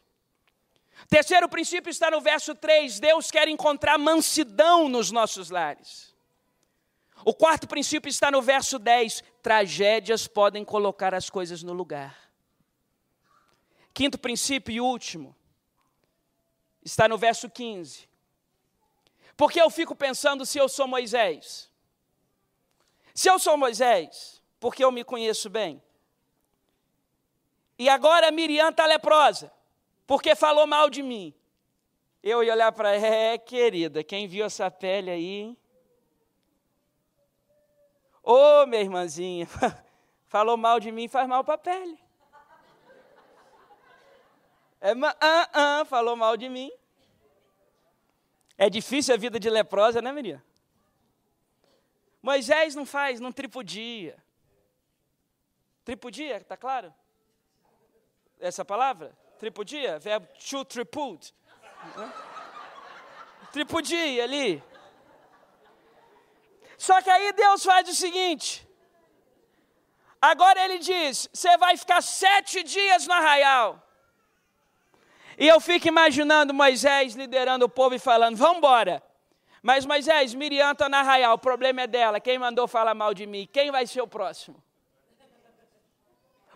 [1.07, 2.99] Terceiro princípio está no verso 3.
[2.99, 6.13] Deus quer encontrar mansidão nos nossos lares.
[7.23, 12.17] O quarto princípio está no verso 10: tragédias podem colocar as coisas no lugar.
[13.93, 15.35] Quinto princípio e último,
[16.83, 18.08] está no verso 15.
[19.39, 21.71] Porque eu fico pensando se eu sou Moisés.
[23.13, 25.81] Se eu sou Moisés, porque eu me conheço bem.
[27.77, 29.49] E agora Miriam está leprosa,
[30.05, 31.33] porque falou mal de mim.
[32.21, 35.57] Eu ia olhar para ela, é, querida, quem viu essa pele aí?
[38.21, 39.47] Ô, oh, minha irmãzinha,
[40.27, 41.97] falou mal de mim, faz mal para a pele.
[44.81, 46.69] É, ah, falou mal de mim.
[48.61, 50.43] É difícil a vida de leprosa, né, Miriam?
[52.21, 54.21] Moisés não faz, não tripudia.
[55.85, 56.93] Tripudia, tá claro?
[58.37, 59.17] Essa palavra?
[59.37, 59.97] Tripudia?
[59.97, 61.33] Verbo to tripud.
[63.53, 64.61] Tripudia ali.
[66.77, 68.67] Só que aí Deus faz o seguinte.
[70.21, 73.81] Agora ele diz: você vai ficar sete dias no arraial.
[75.39, 79.01] E eu fico imaginando Moisés liderando o povo e falando: vamos embora.
[79.63, 82.19] Mas Moisés, Miriam está na arraial, o problema é dela.
[82.19, 83.47] Quem mandou falar mal de mim?
[83.51, 84.61] Quem vai ser o próximo?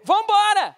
[0.04, 0.78] Vamos embora.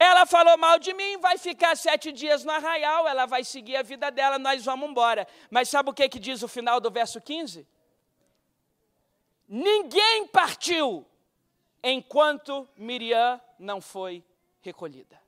[0.00, 3.82] Ela falou mal de mim, vai ficar sete dias no arraial, ela vai seguir a
[3.82, 5.28] vida dela, nós vamos embora.
[5.50, 7.68] Mas sabe o que, que diz o final do verso 15?
[9.46, 11.06] Ninguém partiu
[11.82, 14.24] enquanto Miriam não foi
[14.62, 15.19] recolhida.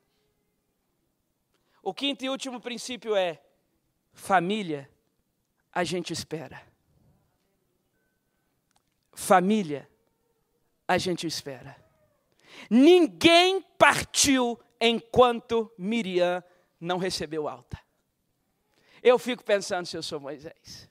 [1.82, 3.42] O quinto e último princípio é:
[4.12, 4.88] família,
[5.72, 6.62] a gente espera.
[9.12, 9.88] Família,
[10.86, 11.76] a gente espera.
[12.70, 16.42] Ninguém partiu enquanto Miriam
[16.80, 17.78] não recebeu alta.
[19.02, 20.88] Eu fico pensando se eu sou Moisés.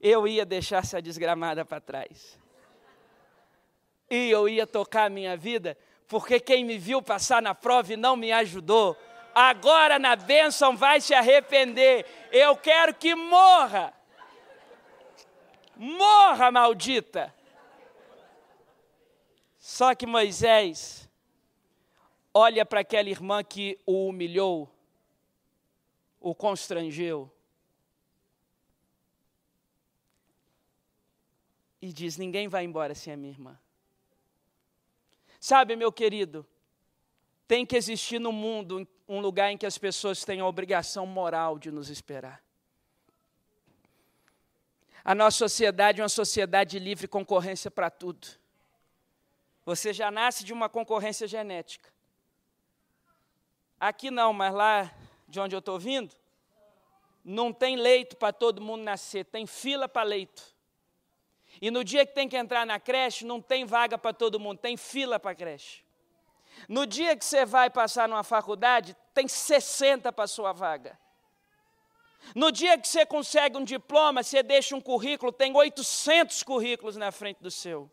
[0.00, 2.38] Eu ia deixar essa desgramada para trás.
[4.08, 5.76] E eu ia tocar a minha vida,
[6.08, 8.96] porque quem me viu passar na prova e não me ajudou,
[9.34, 12.06] agora na bênção vai se arrepender.
[12.32, 13.92] Eu quero que morra.
[15.76, 17.34] Morra, maldita.
[19.58, 21.08] Só que Moisés
[22.34, 24.68] olha para aquela irmã que o humilhou,
[26.20, 27.30] o constrangeu,
[31.80, 33.58] e diz: Ninguém vai embora sem a minha irmã.
[35.38, 36.46] Sabe, meu querido,
[37.48, 41.58] tem que existir no mundo um lugar em que as pessoas têm a obrigação moral
[41.58, 42.40] de nos esperar.
[45.04, 48.28] A nossa sociedade é uma sociedade de livre concorrência para tudo.
[49.64, 51.90] Você já nasce de uma concorrência genética.
[53.80, 54.94] Aqui não, mas lá
[55.26, 56.14] de onde eu estou vindo,
[57.24, 60.54] não tem leito para todo mundo nascer, tem fila para leito.
[61.60, 64.58] E no dia que tem que entrar na creche, não tem vaga para todo mundo,
[64.58, 65.82] tem fila para creche.
[66.68, 70.98] No dia que você vai passar numa faculdade, tem 60 para a sua vaga.
[72.34, 77.10] No dia que você consegue um diploma, você deixa um currículo, tem 800 currículos na
[77.10, 77.90] frente do seu.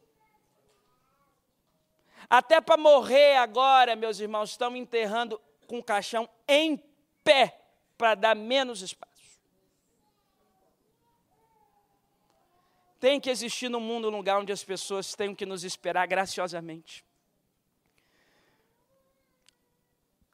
[2.30, 6.78] Até para morrer agora, meus irmãos, estão enterrando com o caixão em
[7.24, 7.60] pé,
[7.98, 9.18] para dar menos espaço.
[13.00, 17.07] Tem que existir no mundo um lugar onde as pessoas tenham que nos esperar graciosamente.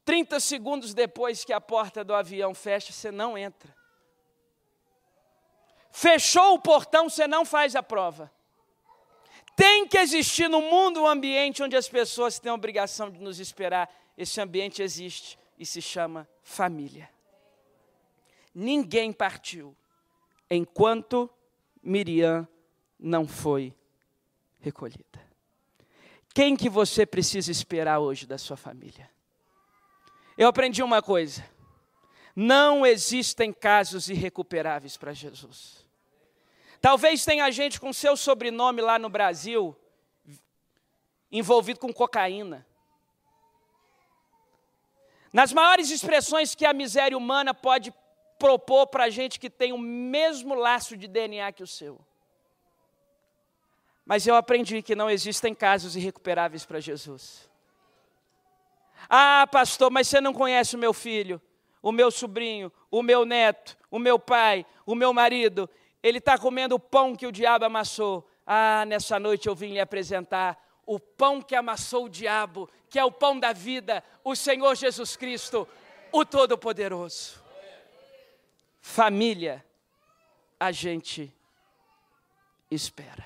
[0.05, 3.73] 30 segundos depois que a porta do avião fecha, você não entra.
[5.91, 8.31] Fechou o portão, você não faz a prova.
[9.55, 13.39] Tem que existir no mundo um ambiente onde as pessoas têm a obrigação de nos
[13.39, 13.89] esperar.
[14.17, 17.09] Esse ambiente existe e se chama família.
[18.53, 19.75] Ninguém partiu
[20.49, 21.29] enquanto
[21.81, 22.47] Miriam
[22.99, 23.73] não foi
[24.59, 25.21] recolhida.
[26.33, 29.12] Quem que você precisa esperar hoje da sua família?
[30.37, 31.43] Eu aprendi uma coisa:
[32.35, 35.83] não existem casos irrecuperáveis para Jesus.
[36.81, 39.75] Talvez tenha gente com seu sobrenome lá no Brasil
[41.31, 42.65] envolvido com cocaína.
[45.31, 47.91] Nas maiores expressões que a miséria humana pode
[48.37, 51.99] propor para gente que tem o mesmo laço de DNA que o seu.
[54.05, 57.49] Mas eu aprendi que não existem casos irrecuperáveis para Jesus.
[59.09, 61.41] Ah, pastor, mas você não conhece o meu filho,
[61.81, 65.69] o meu sobrinho, o meu neto, o meu pai, o meu marido.
[66.01, 68.27] Ele está comendo o pão que o diabo amassou.
[68.45, 73.05] Ah, nessa noite eu vim lhe apresentar o pão que amassou o diabo, que é
[73.05, 75.67] o pão da vida, o Senhor Jesus Cristo,
[76.11, 77.41] o Todo-Poderoso.
[78.81, 79.65] Família,
[80.59, 81.33] a gente
[82.69, 83.25] espera.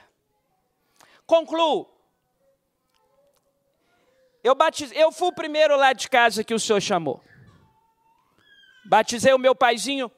[1.26, 1.97] Concluo.
[4.44, 4.56] Eu,
[4.94, 7.22] eu fui o primeiro lá de casa que o senhor chamou.
[8.86, 10.12] Batizei o meu paizinho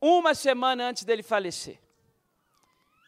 [0.00, 1.78] uma semana antes dele falecer.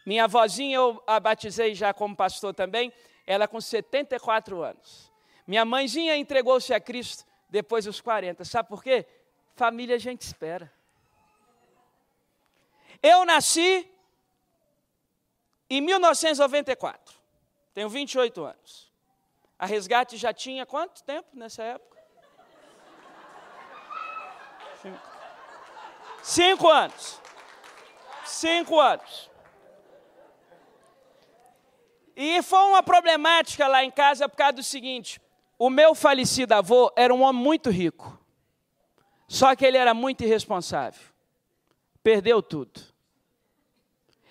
[0.04, 2.92] Minha avózinha eu a batizei já como pastor também,
[3.26, 5.12] ela com 74 anos.
[5.46, 8.44] Minha mãezinha entregou-se a Cristo depois dos 40.
[8.44, 9.06] Sabe por quê?
[9.54, 10.72] Família a gente espera.
[13.02, 13.88] Eu nasci
[15.68, 17.14] em 1994.
[17.74, 18.85] Tenho 28 anos.
[19.58, 21.96] A Resgate já tinha quanto tempo nessa época?
[26.22, 27.20] Cinco, anos.
[28.24, 29.30] Cinco anos.
[32.14, 35.20] E foi uma problemática lá em casa por causa do seguinte:
[35.58, 38.18] o meu falecido avô era um homem muito rico,
[39.28, 41.00] só que ele era muito irresponsável,
[42.02, 42.80] perdeu tudo.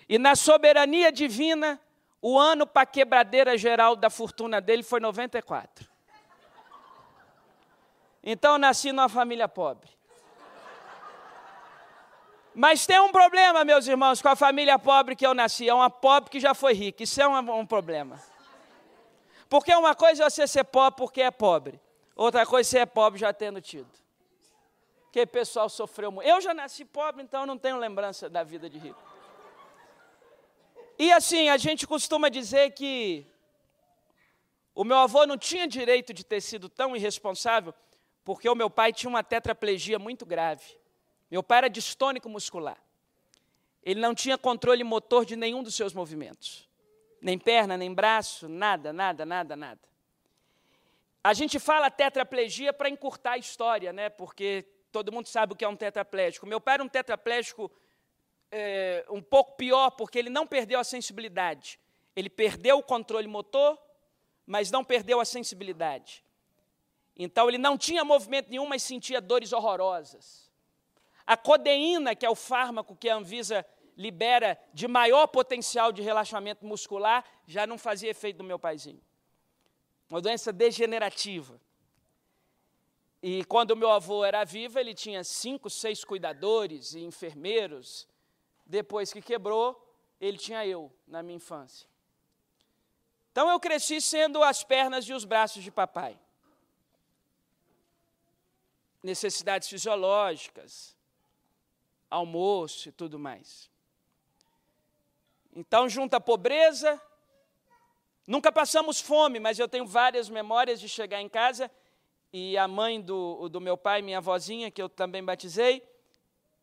[0.08, 1.80] E na soberania divina,
[2.28, 5.88] o ano para quebradeira geral da fortuna dele foi 94.
[8.20, 9.88] Então eu nasci numa família pobre.
[12.52, 15.68] Mas tem um problema, meus irmãos, com a família pobre que eu nasci.
[15.68, 17.04] É uma pobre que já foi rica.
[17.04, 18.20] Isso é um, um problema.
[19.48, 21.80] Porque uma coisa é você ser pobre porque é pobre.
[22.16, 23.92] Outra coisa é você é pobre já tendo tido.
[25.04, 26.28] Porque o pessoal sofreu muito.
[26.28, 29.15] Eu já nasci pobre, então não tenho lembrança da vida de rico.
[30.98, 33.26] E assim, a gente costuma dizer que
[34.74, 37.74] o meu avô não tinha direito de ter sido tão irresponsável,
[38.24, 40.78] porque o meu pai tinha uma tetraplegia muito grave.
[41.30, 42.78] Meu pai era distônico muscular.
[43.82, 46.68] Ele não tinha controle motor de nenhum dos seus movimentos.
[47.20, 49.80] Nem perna, nem braço, nada, nada, nada, nada.
[51.22, 54.08] A gente fala tetraplegia para encurtar a história, né?
[54.08, 56.46] Porque todo mundo sabe o que é um tetraplégico.
[56.46, 57.70] Meu pai era um tetraplégico
[58.50, 61.78] é, um pouco pior, porque ele não perdeu a sensibilidade.
[62.14, 63.78] Ele perdeu o controle motor,
[64.46, 66.24] mas não perdeu a sensibilidade.
[67.16, 70.50] Então ele não tinha movimento nenhum, mas sentia dores horrorosas.
[71.26, 76.64] A codeína, que é o fármaco que a Anvisa libera de maior potencial de relaxamento
[76.64, 79.00] muscular, já não fazia efeito no meu paizinho.
[80.08, 81.60] Uma doença degenerativa.
[83.22, 88.06] E quando meu avô era vivo, ele tinha cinco, seis cuidadores e enfermeiros.
[88.66, 89.80] Depois que quebrou,
[90.20, 91.88] ele tinha eu na minha infância.
[93.30, 96.18] Então eu cresci sendo as pernas e os braços de papai.
[99.02, 100.96] Necessidades fisiológicas,
[102.10, 103.70] almoço e tudo mais.
[105.54, 107.00] Então, junta a pobreza,
[108.26, 111.70] nunca passamos fome, mas eu tenho várias memórias de chegar em casa
[112.32, 115.82] e a mãe do, do meu pai, minha avózinha, que eu também batizei,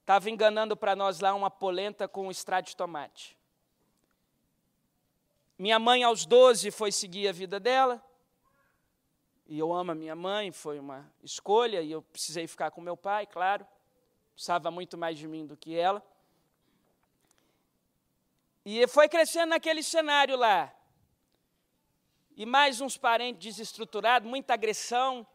[0.04, 3.38] estava enganando para nós lá uma polenta com extrato de tomate.
[5.58, 8.04] Minha mãe, aos 12, foi seguir a vida dela.
[9.48, 12.96] E eu amo a minha mãe, foi uma escolha, e eu precisei ficar com meu
[12.96, 13.68] pai, claro
[14.34, 16.04] precisava muito mais de mim do que ela.
[18.66, 20.74] E foi crescendo naquele cenário lá.
[22.36, 25.28] E mais uns parentes desestruturados, muita agressão.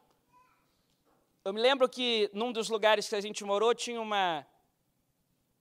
[1.44, 4.46] Eu me lembro que num dos lugares que a gente morou tinha uma,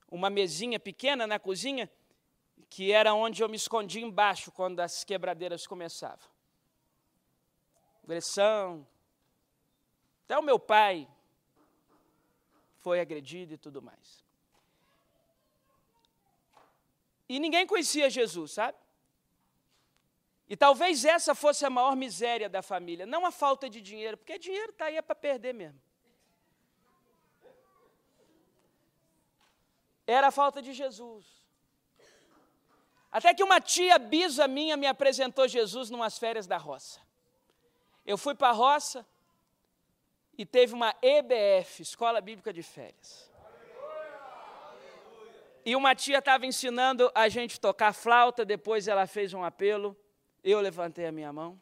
[0.09, 1.89] uma mesinha pequena na cozinha,
[2.69, 6.29] que era onde eu me escondia embaixo quando as quebradeiras começavam.
[8.03, 8.87] Agressão.
[10.25, 11.07] Até o meu pai
[12.77, 14.25] foi agredido e tudo mais.
[17.29, 18.77] E ninguém conhecia Jesus, sabe?
[20.49, 24.39] E talvez essa fosse a maior miséria da família, não a falta de dinheiro, porque
[24.39, 25.81] dinheiro está aí é para perder mesmo.
[30.07, 31.25] Era a falta de Jesus.
[33.11, 36.99] Até que uma tia bisa minha me apresentou Jesus numas férias da roça.
[38.05, 39.05] Eu fui para a roça,
[40.37, 43.27] e teve uma EBF, Escola Bíblica de Férias.
[45.65, 49.97] E uma tia estava ensinando a gente tocar flauta, depois ela fez um apelo,
[50.43, 51.59] eu levantei a minha mão.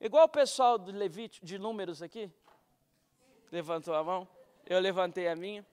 [0.00, 2.30] Igual o pessoal do Levite, de números aqui,
[3.50, 4.28] levantou a mão,
[4.66, 5.66] eu levantei a minha.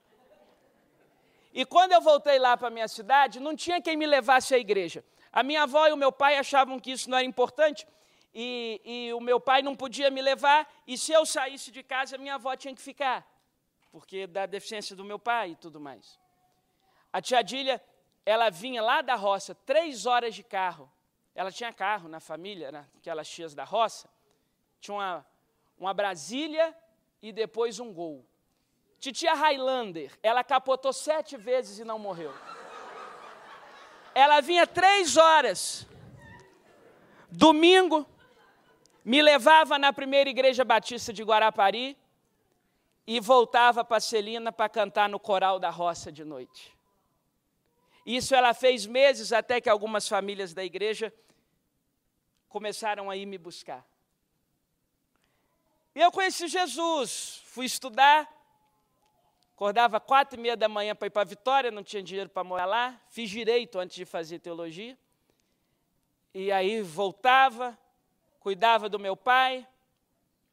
[1.55, 4.57] E quando eu voltei lá para a minha cidade, não tinha quem me levasse à
[4.59, 5.05] igreja.
[5.31, 7.87] A minha avó e o meu pai achavam que isso não era importante,
[8.33, 12.17] e, e o meu pai não podia me levar, e se eu saísse de casa,
[12.17, 13.25] minha avó tinha que ficar,
[13.89, 16.19] porque da deficiência do meu pai e tudo mais.
[17.13, 17.81] A tia Dília,
[18.25, 20.91] ela vinha lá da roça, três horas de carro.
[21.33, 24.09] Ela tinha carro na família, naquelas tias da roça.
[24.81, 25.25] Tinha uma,
[25.77, 26.75] uma Brasília
[27.21, 28.25] e depois um Gol.
[28.99, 32.33] Titia Highlander, ela capotou sete vezes e não morreu.
[34.13, 35.85] Ela vinha três horas.
[37.29, 38.07] Domingo,
[39.03, 41.97] me levava na primeira igreja batista de Guarapari,
[43.07, 46.75] e voltava para Celina para cantar no coral da roça de noite.
[48.05, 51.13] Isso ela fez meses até que algumas famílias da igreja
[52.49, 53.85] começaram a ir me buscar.
[55.93, 58.31] E eu conheci Jesus, fui estudar,
[59.55, 62.65] acordava quatro e meia da manhã para ir para Vitória, não tinha dinheiro para morar
[62.65, 64.97] lá, fiz direito antes de fazer teologia,
[66.33, 67.77] e aí voltava,
[68.41, 69.65] cuidava do meu pai,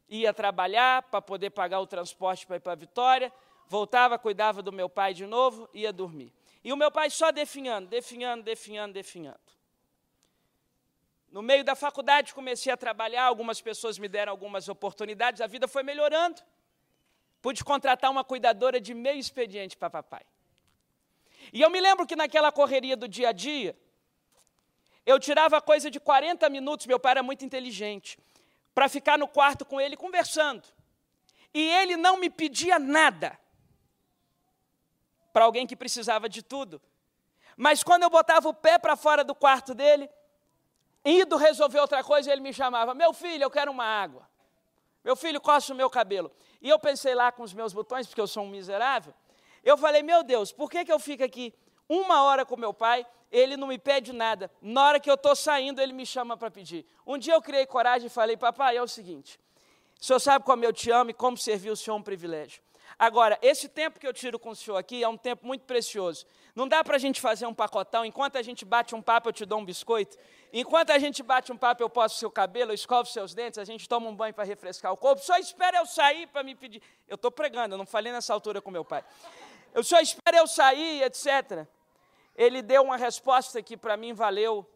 [0.09, 3.32] ia trabalhar para poder pagar o transporte para ir para Vitória,
[3.66, 6.32] voltava, cuidava do meu pai de novo, ia dormir.
[6.62, 9.40] E o meu pai só definhando, definhando, definhando, definhando.
[11.28, 15.66] No meio da faculdade comecei a trabalhar, algumas pessoas me deram algumas oportunidades, a vida
[15.66, 16.40] foi melhorando.
[17.43, 20.24] Pude contratar uma cuidadora de meio expediente para papai.
[21.53, 23.76] E eu me lembro que naquela correria do dia a dia,
[25.05, 28.16] eu tirava coisa de 40 minutos, meu pai era muito inteligente,
[28.72, 30.62] para ficar no quarto com ele conversando.
[31.53, 33.36] E ele não me pedia nada
[35.32, 36.80] para alguém que precisava de tudo.
[37.57, 40.09] Mas quando eu botava o pé para fora do quarto dele,
[41.05, 44.30] indo resolver outra coisa, ele me chamava: Meu filho, eu quero uma água.
[45.05, 46.30] Meu filho, coça o meu cabelo.
[46.61, 49.12] E eu pensei lá com os meus botões, porque eu sou um miserável.
[49.64, 51.53] Eu falei: Meu Deus, por que, que eu fico aqui
[51.88, 53.07] uma hora com meu pai?
[53.30, 54.50] Ele não me pede nada.
[54.61, 56.86] Na hora que eu estou saindo, ele me chama para pedir.
[57.07, 59.40] Um dia eu criei coragem e falei: Papai, é o seguinte.
[60.00, 62.62] O senhor sabe como eu te amo e como servir o senhor é um privilégio.
[62.98, 66.26] Agora, esse tempo que eu tiro com o senhor aqui é um tempo muito precioso.
[66.55, 68.05] Não dá para a gente fazer um pacotão.
[68.05, 70.16] Enquanto a gente bate um papo, eu te dou um biscoito.
[70.53, 73.64] Enquanto a gente bate um papo, eu posso seu cabelo, eu escovo seus dentes, a
[73.64, 75.22] gente toma um banho para refrescar o corpo.
[75.22, 76.82] Só espera eu sair para me pedir.
[77.09, 79.03] Eu estou pregando, eu não falei nessa altura com meu pai.
[79.72, 81.66] Eu só espero eu sair, etc.
[82.36, 84.68] Ele deu uma resposta que para mim valeu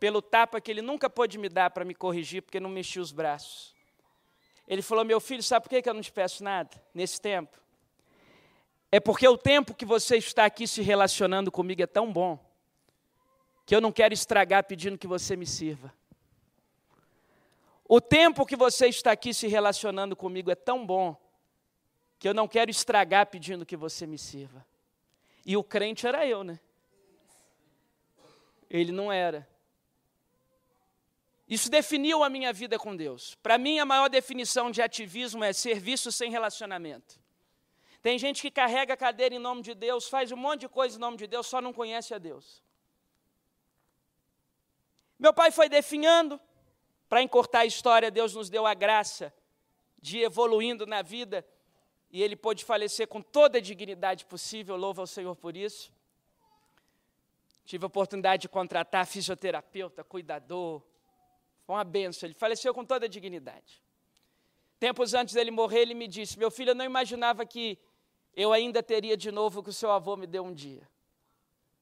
[0.00, 3.12] pelo tapa que ele nunca pôde me dar para me corrigir, porque não mexi os
[3.12, 3.74] braços.
[4.66, 7.56] Ele falou: Meu filho, sabe por que eu não te peço nada nesse tempo?
[8.90, 12.38] É porque o tempo que você está aqui se relacionando comigo é tão bom,
[13.66, 15.92] que eu não quero estragar pedindo que você me sirva.
[17.84, 21.20] O tempo que você está aqui se relacionando comigo é tão bom,
[22.18, 24.64] que eu não quero estragar pedindo que você me sirva.
[25.44, 26.60] E o crente era eu, né?
[28.70, 29.46] Ele não era.
[31.48, 33.36] Isso definiu a minha vida com Deus.
[33.36, 37.20] Para mim, a maior definição de ativismo é serviço sem relacionamento.
[38.00, 40.96] Tem gente que carrega a cadeira em nome de Deus, faz um monte de coisa
[40.96, 42.65] em nome de Deus, só não conhece a Deus.
[45.18, 46.40] Meu pai foi definhando,
[47.08, 49.32] para encurtar a história, Deus nos deu a graça
[49.98, 51.46] de ir evoluindo na vida
[52.10, 55.92] e ele pôde falecer com toda a dignidade possível, louva ao Senhor por isso.
[57.64, 60.82] Tive a oportunidade de contratar fisioterapeuta, cuidador,
[61.66, 62.28] foi uma benção.
[62.28, 63.82] Ele faleceu com toda a dignidade.
[64.78, 67.76] Tempos antes dele morrer, ele me disse: Meu filho, eu não imaginava que
[68.34, 70.88] eu ainda teria de novo o que o seu avô me deu um dia.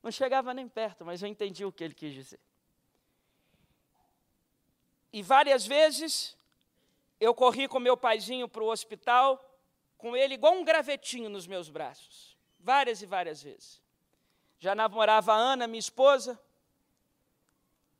[0.02, 2.40] Não chegava nem perto, mas eu entendi o que ele quis dizer.
[5.14, 6.36] E várias vezes
[7.20, 9.40] eu corri com meu paizinho para o hospital,
[9.96, 12.36] com ele igual um gravetinho nos meus braços.
[12.58, 13.80] Várias e várias vezes.
[14.58, 16.36] Já namorava a Ana, minha esposa,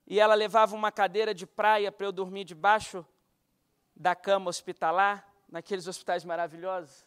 [0.04, 3.06] e ela levava uma cadeira de praia para eu dormir debaixo
[3.94, 7.06] da cama hospitalar, naqueles hospitais maravilhosos.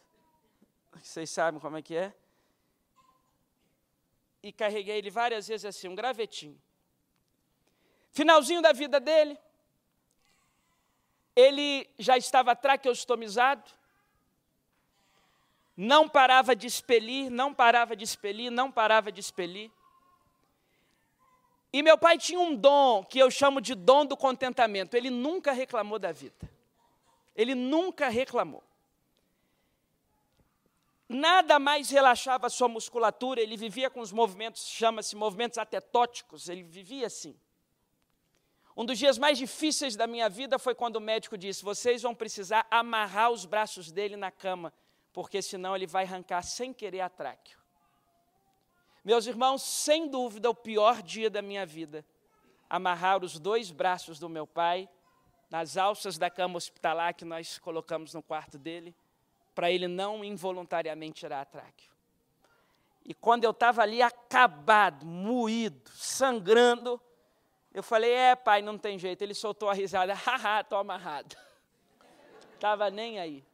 [0.94, 2.14] Vocês sabem como é que é?
[4.42, 6.58] E carreguei ele várias vezes assim, um gravetinho.
[8.10, 9.38] Finalzinho da vida dele,
[11.38, 13.70] ele já estava traqueostomizado,
[15.76, 19.70] não parava de expelir, não parava de expelir, não parava de expelir.
[21.72, 24.96] E meu pai tinha um dom que eu chamo de dom do contentamento.
[24.96, 26.50] Ele nunca reclamou da vida.
[27.36, 28.64] Ele nunca reclamou.
[31.08, 36.64] Nada mais relaxava a sua musculatura, ele vivia com os movimentos, chama-se movimentos atetóticos, ele
[36.64, 37.38] vivia assim.
[38.78, 42.14] Um dos dias mais difíceis da minha vida foi quando o médico disse: vocês vão
[42.14, 44.72] precisar amarrar os braços dele na cama,
[45.12, 47.58] porque senão ele vai arrancar sem querer a tráqueo.
[49.04, 52.06] Meus irmãos, sem dúvida, o pior dia da minha vida,
[52.70, 54.88] amarrar os dois braços do meu pai
[55.50, 58.94] nas alças da cama hospitalar que nós colocamos no quarto dele,
[59.56, 61.90] para ele não involuntariamente tirar a tráqueo.
[63.04, 67.00] E quando eu estava ali acabado, moído, sangrando,
[67.78, 69.22] eu falei: É, pai, não tem jeito.
[69.22, 71.36] Ele soltou a risada: Haha, estou amarrado.
[72.54, 73.44] Estava nem aí.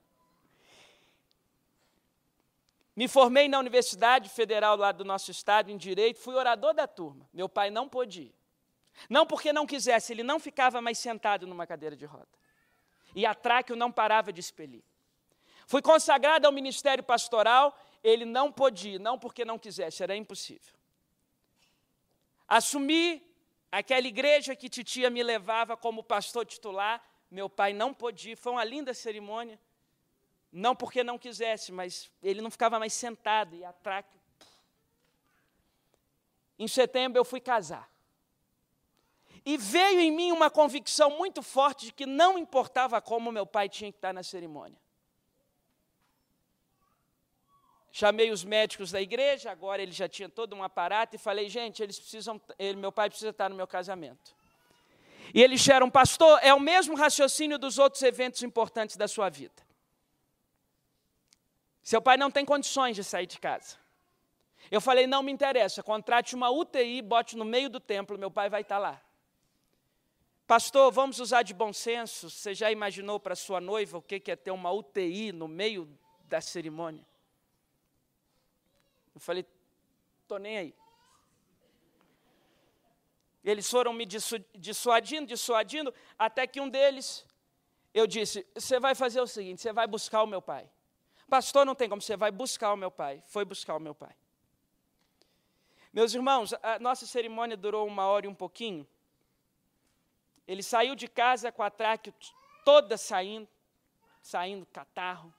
[2.97, 7.29] Me formei na Universidade Federal lá do nosso estado, em Direito, fui orador da turma.
[7.33, 8.35] Meu pai não pôde ir.
[9.11, 12.29] Não porque não quisesse, ele não ficava mais sentado numa cadeira de roda.
[13.15, 14.85] E a tráqueo não parava de expelir.
[15.67, 20.73] Fui consagrado ao ministério pastoral, ele não podia, não porque não quisesse, era impossível.
[22.47, 23.34] Assumi
[23.79, 28.63] aquela igreja que titia me levava como pastor titular, meu pai não podia, foi uma
[28.63, 29.59] linda cerimônia.
[30.53, 34.05] Não porque não quisesse, mas ele não ficava mais sentado e atrás.
[36.57, 37.91] Em setembro eu fui casar.
[39.45, 43.69] E veio em mim uma convicção muito forte de que não importava como meu pai
[43.69, 44.79] tinha que estar na cerimônia.
[47.97, 51.81] Chamei os médicos da igreja, agora ele já tinha todo um aparato, e falei, gente,
[51.81, 54.35] eles precisam, ele, meu pai precisa estar no meu casamento.
[55.33, 59.63] E eles disseram, pastor, é o mesmo raciocínio dos outros eventos importantes da sua vida.
[61.85, 63.77] Seu pai não tem condições de sair de casa.
[64.73, 68.51] Eu falei, não me interessa, contrate uma UTI, bote no meio do templo, meu pai
[68.51, 69.01] vai estar lá.
[70.49, 72.29] Pastor, vamos usar de bom senso.
[72.29, 75.89] Você já imaginou para sua noiva o que é ter uma UTI no meio
[76.25, 77.14] da cerimônia?
[79.15, 79.47] Eu falei,
[80.23, 80.75] estou nem aí.
[83.45, 87.27] Eles foram me dissuadindo, dissuadindo, até que um deles,
[87.93, 90.69] eu disse: Você vai fazer o seguinte, você vai buscar o meu pai.
[91.29, 93.23] Pastor, não tem como, você vai buscar o meu pai.
[93.27, 94.17] Foi buscar o meu pai.
[95.93, 98.87] Meus irmãos, a nossa cerimônia durou uma hora e um pouquinho.
[100.47, 102.13] Ele saiu de casa com a tráqueo
[102.65, 103.49] toda saindo,
[104.21, 105.33] saindo catarro,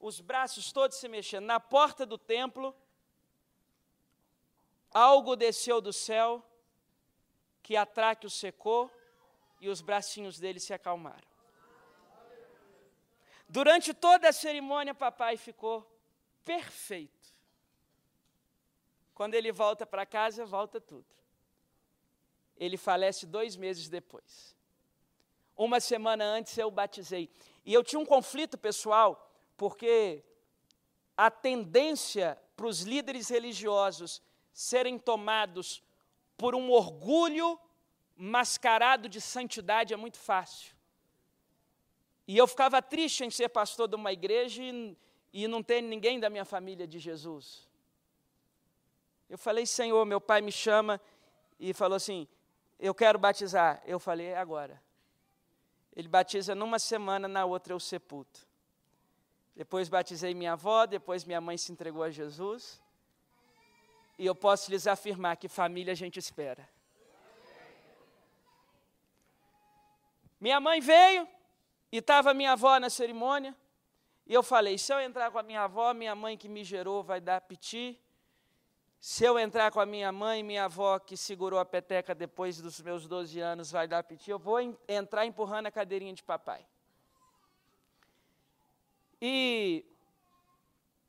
[0.00, 1.44] os braços todos se mexendo.
[1.44, 2.74] Na porta do templo,
[4.96, 6.42] algo desceu do céu,
[7.62, 8.90] que a tráqueo secou
[9.60, 11.28] e os bracinhos dele se acalmaram.
[13.46, 15.86] Durante toda a cerimônia, papai ficou
[16.42, 17.34] perfeito.
[19.14, 21.06] Quando ele volta para casa, volta tudo.
[22.56, 24.56] Ele falece dois meses depois.
[25.54, 27.30] Uma semana antes eu batizei.
[27.66, 30.24] E eu tinha um conflito pessoal, porque
[31.14, 34.22] a tendência para os líderes religiosos
[34.56, 35.82] serem tomados
[36.34, 37.60] por um orgulho
[38.16, 40.74] mascarado de santidade é muito fácil.
[42.26, 44.96] E eu ficava triste em ser pastor de uma igreja e,
[45.30, 47.68] e não ter ninguém da minha família de Jesus.
[49.28, 50.98] Eu falei, Senhor, meu pai me chama
[51.60, 52.26] e falou assim:
[52.78, 53.82] Eu quero batizar.
[53.84, 54.82] Eu falei, é agora.
[55.94, 58.48] Ele batiza numa semana, na outra eu sepulto.
[59.54, 62.80] Depois batizei minha avó, depois minha mãe se entregou a Jesus.
[64.18, 66.68] E eu posso lhes afirmar que família a gente espera.
[70.40, 71.28] Minha mãe veio
[71.90, 73.54] e estava minha avó na cerimônia.
[74.26, 77.02] E eu falei: se eu entrar com a minha avó, minha mãe que me gerou
[77.02, 78.00] vai dar piti.
[78.98, 82.80] Se eu entrar com a minha mãe, minha avó que segurou a peteca depois dos
[82.80, 84.58] meus 12 anos vai dar piti, eu vou
[84.88, 86.66] entrar empurrando a cadeirinha de papai.
[89.20, 89.84] E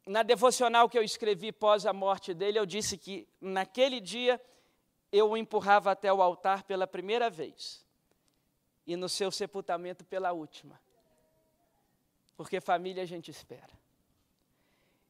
[0.08, 4.42] na devocional que eu escrevi pós a morte dele, eu disse que naquele dia
[5.12, 7.86] eu o empurrava até o altar pela primeira vez
[8.86, 10.80] e no seu sepultamento pela última.
[12.38, 13.70] Porque família a gente espera.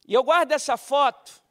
[0.07, 1.43] E eu guardo essa foto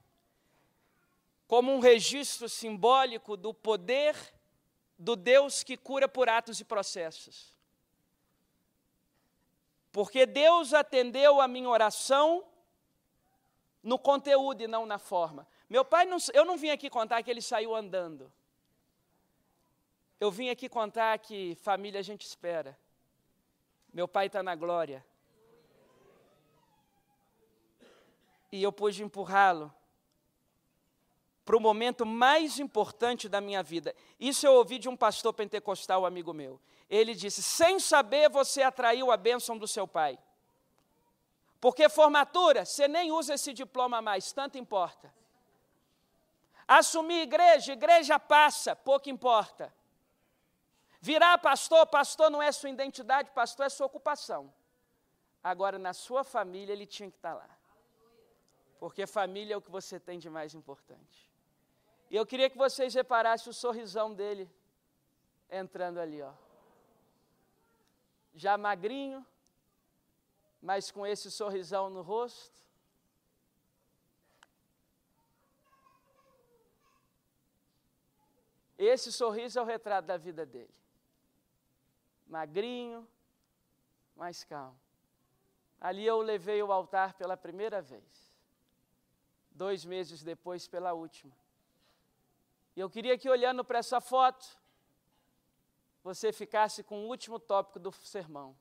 [1.47, 4.17] como um registro simbólico do poder
[4.99, 7.55] do Deus que cura por atos e processos.
[9.93, 12.45] Porque Deus atendeu a minha oração
[13.87, 15.47] no conteúdo e não na forma.
[15.71, 18.33] Meu pai, não, eu não vim aqui contar que ele saiu andando.
[20.19, 22.77] Eu vim aqui contar que família a gente espera.
[23.95, 25.07] Meu pai está na glória.
[28.51, 29.73] E eu pude empurrá-lo
[31.45, 33.95] para o momento mais importante da minha vida.
[34.19, 36.61] Isso eu ouvi de um pastor pentecostal, amigo meu.
[36.91, 40.19] Ele disse: sem saber, você atraiu a bênção do seu pai.
[41.67, 45.13] Porque formatura, você nem usa esse diploma mais, tanto importa.
[46.69, 49.75] Assumir igreja, igreja passa, pouco importa.
[51.01, 54.55] Virar pastor, pastor não é sua identidade, pastor é sua ocupação.
[55.43, 57.51] Agora, na sua família, ele tinha que estar lá.
[58.79, 61.29] Porque família é o que você tem de mais importante.
[62.09, 64.49] E eu queria que vocês reparassem o sorrisão dele
[65.51, 66.33] entrando ali, ó.
[68.37, 69.27] Já magrinho,
[70.61, 72.65] mas com esse sorrisão no rosto.
[78.79, 80.75] Esse sorriso é o retrato da vida dele.
[82.27, 83.09] Magrinho,
[84.15, 84.79] mas calmo.
[85.81, 88.35] Ali eu levei o altar pela primeira vez.
[89.51, 91.35] Dois meses depois, pela última.
[92.75, 94.59] E eu queria que, olhando para essa foto,
[96.03, 98.57] você ficasse com o último tópico do sermão.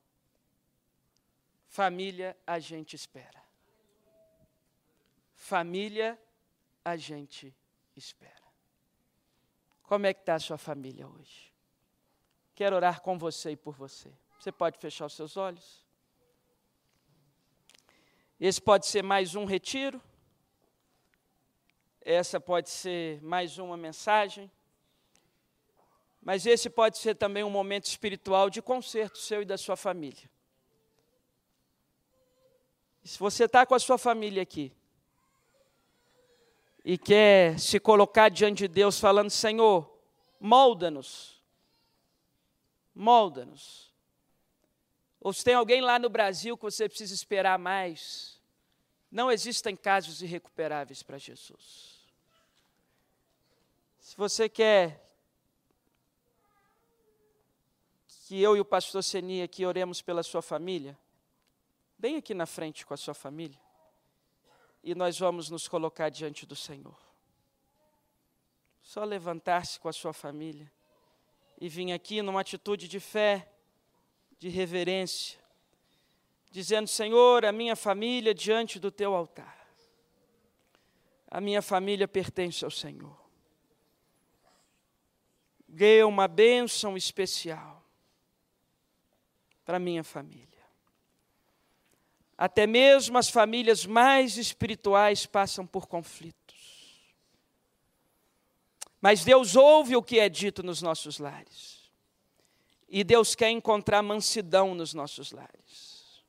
[1.66, 3.42] Família a gente espera.
[5.34, 6.18] Família
[6.84, 7.54] a gente
[7.94, 8.46] espera.
[9.82, 11.52] Como é que está a sua família hoje?
[12.54, 14.10] Quero orar com você e por você.
[14.38, 15.84] Você pode fechar os seus olhos?
[18.40, 20.00] Esse pode ser mais um retiro.
[22.00, 24.50] Essa pode ser mais uma mensagem.
[26.20, 30.28] Mas esse pode ser também um momento espiritual de conserto seu e da sua família.
[33.06, 34.72] Se você está com a sua família aqui
[36.84, 39.88] e quer se colocar diante de Deus falando: Senhor,
[40.40, 41.40] molda-nos,
[42.92, 43.94] molda-nos.
[45.20, 48.40] Ou se tem alguém lá no Brasil que você precisa esperar mais,
[49.10, 52.00] não existem casos irrecuperáveis para Jesus.
[54.00, 55.04] Se você quer
[58.26, 60.98] que eu e o pastor Seni aqui oremos pela sua família,
[61.98, 63.60] bem aqui na frente com a sua família,
[64.82, 66.96] e nós vamos nos colocar diante do Senhor.
[68.80, 70.70] Só levantar-se com a sua família
[71.60, 73.50] e vir aqui numa atitude de fé,
[74.38, 75.40] de reverência,
[76.50, 79.66] dizendo: Senhor, a minha família diante do teu altar.
[81.28, 83.18] A minha família pertence ao Senhor.
[85.66, 87.84] Dê uma bênção especial
[89.64, 90.55] para minha família.
[92.38, 96.36] Até mesmo as famílias mais espirituais passam por conflitos.
[99.00, 101.90] Mas Deus ouve o que é dito nos nossos lares.
[102.88, 106.24] E Deus quer encontrar mansidão nos nossos lares.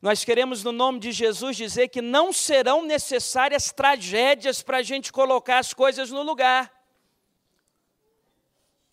[0.00, 5.10] Nós queremos, no nome de Jesus, dizer que não serão necessárias tragédias para a gente
[5.10, 6.70] colocar as coisas no lugar.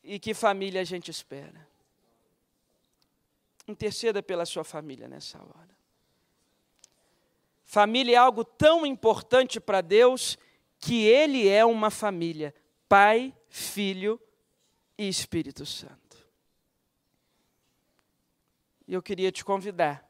[0.03, 1.67] E que família a gente espera?
[3.67, 5.71] Interceda pela sua família nessa hora.
[7.63, 10.37] Família é algo tão importante para Deus
[10.77, 12.53] que Ele é uma família:
[12.89, 14.19] Pai, Filho
[14.97, 16.01] e Espírito Santo.
[18.85, 20.05] E eu queria te convidar.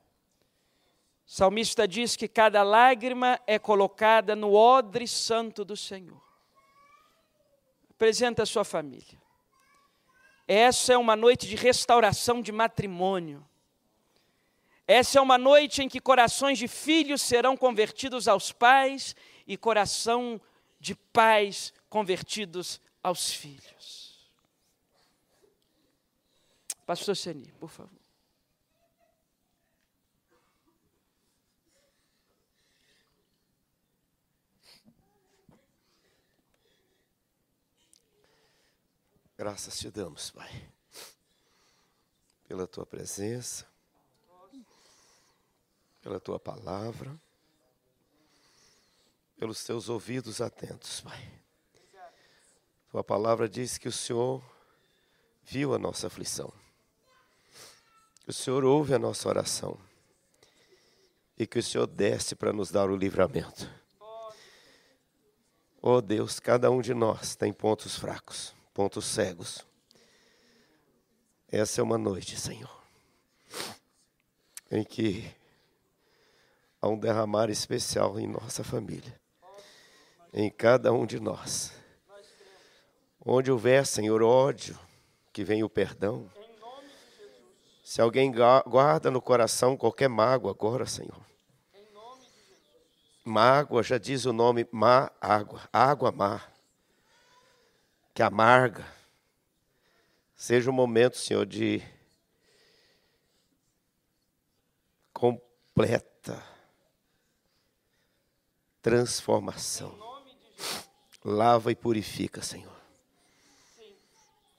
[1.28, 6.22] O salmista diz que cada lágrima é colocada no odre santo do Senhor.
[7.92, 9.21] Apresenta a sua família.
[10.54, 13.48] Essa é uma noite de restauração de matrimônio.
[14.86, 19.16] Essa é uma noite em que corações de filhos serão convertidos aos pais
[19.48, 20.42] e coração
[20.78, 24.30] de pais convertidos aos filhos.
[26.86, 28.01] Pastor Seni, por favor.
[39.42, 40.70] Graças te damos, Pai,
[42.48, 43.66] pela tua presença,
[46.00, 47.20] pela tua palavra,
[49.40, 51.42] pelos teus ouvidos atentos, Pai.
[52.92, 54.44] Tua palavra diz que o Senhor
[55.44, 56.54] viu a nossa aflição,
[58.24, 59.76] que o Senhor ouve a nossa oração
[61.36, 63.68] e que o Senhor desce para nos dar o livramento.
[65.82, 69.66] Oh Deus, cada um de nós tem pontos fracos pontos cegos.
[71.52, 72.82] Essa é uma noite, Senhor,
[74.70, 75.30] em que
[76.82, 79.20] há um derramar especial em nossa família,
[80.34, 81.74] em cada um de nós.
[83.24, 84.80] Onde houver, Senhor, ódio,
[85.34, 86.32] que venha o perdão.
[87.84, 91.20] Se alguém guarda no coração qualquer mágoa agora, Senhor.
[93.24, 96.51] Mágoa, já diz o nome, má água, água má
[98.14, 98.86] que amarga.
[100.36, 101.82] Seja um momento, Senhor, de
[105.14, 106.44] completa
[108.82, 110.00] transformação.
[111.24, 112.82] Lava e purifica, Senhor,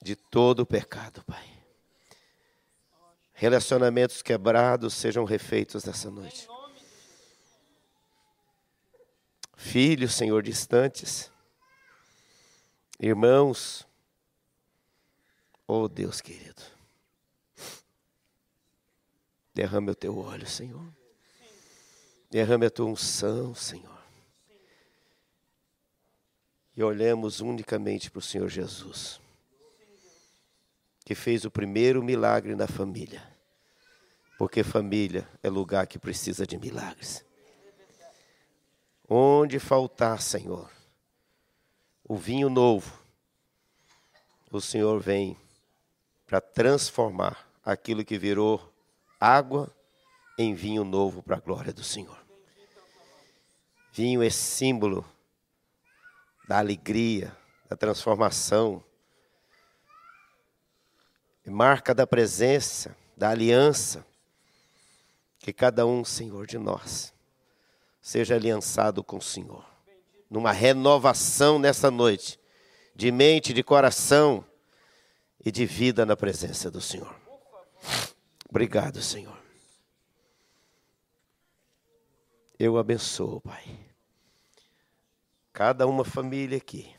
[0.00, 1.44] de todo o pecado, Pai.
[3.32, 6.46] Relacionamentos quebrados sejam refeitos nessa noite.
[9.56, 11.31] Filhos, Senhor, distantes
[12.98, 13.86] Irmãos,
[15.66, 16.62] oh Deus querido,
[19.52, 20.86] derrame o teu óleo, Senhor.
[22.30, 24.02] Derrame a tua unção, Senhor.
[26.74, 29.20] E olhemos unicamente para o Senhor Jesus,
[31.04, 33.22] que fez o primeiro milagre na família,
[34.38, 37.22] porque família é lugar que precisa de milagres.
[39.06, 40.70] Onde faltar, Senhor,
[42.12, 42.92] o vinho novo,
[44.50, 45.34] o Senhor vem
[46.26, 48.70] para transformar aquilo que virou
[49.18, 49.74] água
[50.36, 52.22] em vinho novo para a glória do Senhor.
[53.94, 55.10] Vinho é símbolo
[56.46, 57.34] da alegria,
[57.66, 58.84] da transformação,
[61.46, 64.04] é marca da presença, da aliança,
[65.38, 67.14] que cada um, Senhor, de nós
[68.02, 69.71] seja aliançado com o Senhor,
[70.32, 72.40] numa renovação nessa noite,
[72.96, 74.42] de mente, de coração
[75.44, 77.14] e de vida na presença do Senhor.
[78.48, 79.38] Obrigado, Senhor.
[82.58, 83.62] Eu abençoo, Pai,
[85.52, 86.90] cada uma família aqui.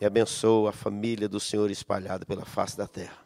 [0.00, 3.18] E abençoo a família do Senhor espalhada pela face da terra.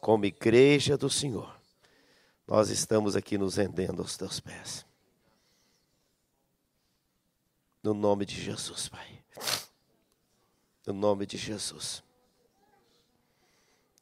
[0.00, 1.52] Como igreja do Senhor,
[2.46, 4.88] nós estamos aqui nos rendendo aos teus pés.
[7.82, 9.22] No nome de Jesus, Pai.
[10.86, 12.02] No nome de Jesus.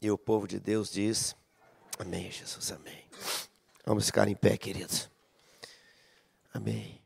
[0.01, 1.37] E o povo de Deus diz:
[1.99, 3.05] Amém, Jesus, amém.
[3.85, 5.11] Vamos ficar em pé, queridos.
[6.53, 6.98] Amém.